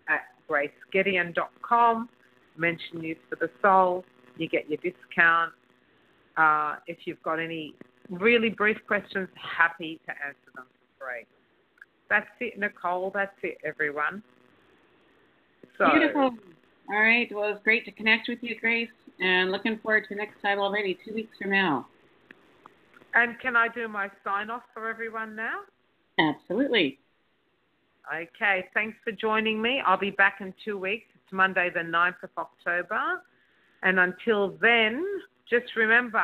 [0.08, 2.10] at gracegedeon.com,
[2.58, 4.04] mention News for the Soul,
[4.38, 5.52] you get your discount.
[6.42, 7.76] Uh, if you've got any
[8.10, 10.66] really brief questions, happy to answer them
[10.98, 11.26] for free.
[12.10, 13.12] That's it, Nicole.
[13.14, 14.24] That's it, everyone.
[15.78, 16.32] So, Beautiful.
[16.90, 17.30] All right.
[17.32, 18.90] Well, it's great to connect with you, Grace,
[19.20, 21.88] and looking forward to next time already, two weeks from now.
[23.14, 25.60] And can I do my sign off for everyone now?
[26.18, 26.98] Absolutely.
[28.14, 28.66] Okay.
[28.74, 29.82] Thanks for joining me.
[29.86, 31.06] I'll be back in two weeks.
[31.14, 33.22] It's Monday, the 9th of October.
[33.84, 35.06] And until then,
[35.52, 36.24] just remember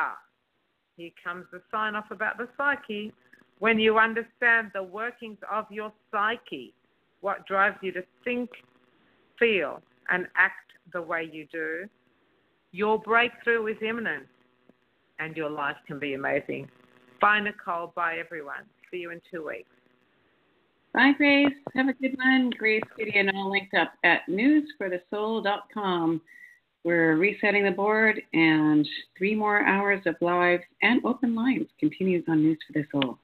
[0.96, 3.12] here comes the sign off about the psyche.
[3.60, 6.74] When you understand the workings of your psyche,
[7.20, 8.50] what drives you to think,
[9.38, 11.88] feel, and act the way you do,
[12.72, 14.26] your breakthrough is imminent
[15.20, 16.68] and your life can be amazing.
[17.20, 17.92] Bye, Nicole.
[17.94, 18.64] Bye, everyone.
[18.90, 19.68] See you in two weeks.
[20.94, 21.54] Bye, Grace.
[21.74, 22.50] Have a good one.
[22.58, 26.20] Grace Gedeon all linked up at newsforthesoul.com.
[26.88, 32.40] We're resetting the board, and three more hours of lives and open lines continues on
[32.40, 33.18] News for the Soul.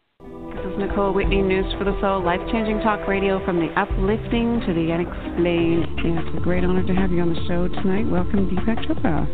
[0.55, 4.61] This is Nicole Whitney, News for the Soul, life changing talk radio from the uplifting
[4.67, 5.87] to the unexplained.
[5.97, 8.05] It's a great honor to have you on the show tonight.
[8.05, 9.25] Welcome, Deepak Chopra.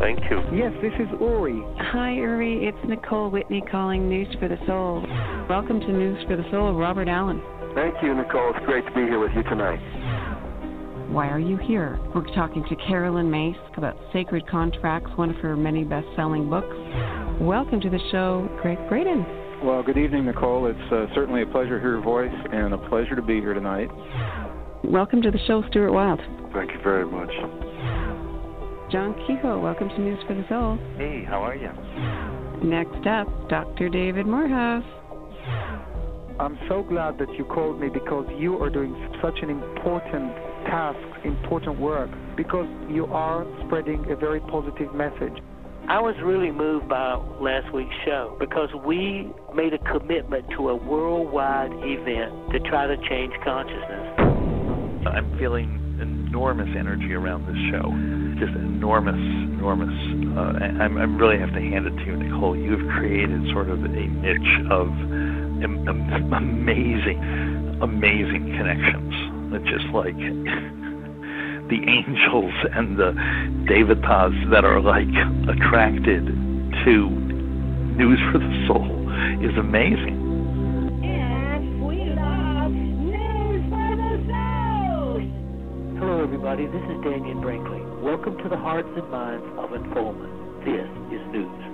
[0.00, 0.40] Thank you.
[0.56, 1.60] Yes, this is Uri.
[1.92, 2.64] Hi, Uri.
[2.64, 5.04] It's Nicole Whitney calling News for the Soul.
[5.50, 7.42] Welcome to News for the Soul, Robert Allen.
[7.74, 8.54] Thank you, Nicole.
[8.56, 9.82] It's great to be here with you tonight.
[11.14, 11.96] Why are you here?
[12.12, 16.74] We're talking to Caroline Myss about Sacred Contracts, one of her many best selling books.
[17.40, 19.24] Welcome to the show, Gregg Braden.
[19.62, 20.66] Well, good evening, Nicole.
[20.66, 23.54] It's uh, certainly a pleasure to hear your voice and a pleasure to be here
[23.54, 23.90] tonight.
[24.82, 26.20] Welcome to the show, Stuart Wilde.
[26.52, 27.30] Thank you very much.
[28.90, 30.80] John Kehoe, welcome to News for the Soul.
[30.98, 31.70] Hey, how are you?
[32.68, 33.88] Next up, Dr.
[33.88, 34.82] David Morehouse.
[36.40, 40.32] I'm so glad that you called me because you are doing such an important
[40.64, 45.42] task, important work, because you are spreading a very positive message.
[45.88, 50.76] I was really moved by last week's show because we made a commitment to a
[50.76, 54.16] worldwide event to try to change consciousness.
[55.06, 57.92] I'm feeling enormous energy around this show.
[58.40, 59.92] Just enormous, enormous.
[60.36, 62.56] Uh, I'm, I really have to hand it to you, Nicole.
[62.56, 64.88] You've created sort of a niche of
[65.62, 67.20] am- am- amazing,
[67.82, 69.33] amazing connections.
[69.54, 70.16] It's just like
[71.70, 73.12] the angels and the
[73.70, 75.06] devatas that are like
[75.48, 76.26] attracted
[76.84, 77.10] to
[77.94, 78.90] News for the Soul
[79.40, 80.24] is amazing.
[86.00, 86.66] Hello, everybody.
[86.66, 87.80] This is Dannion Brinkley.
[88.02, 90.64] Welcome to the hearts and minds of Unfoldment.
[90.64, 91.73] This is News for the Soul.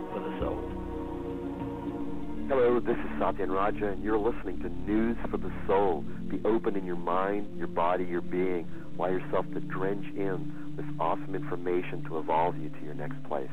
[2.51, 6.05] Hello, this is Satyen Raja, and you're listening to News for the Soul.
[6.29, 8.69] Be open in your mind, your body, your being.
[8.99, 13.53] Allow yourself to drench in this awesome information to evolve you to your next place.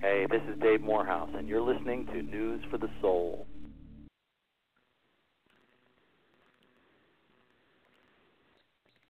[0.00, 3.46] Hey, this is Dave Morehouse, and you're listening to News for the Soul.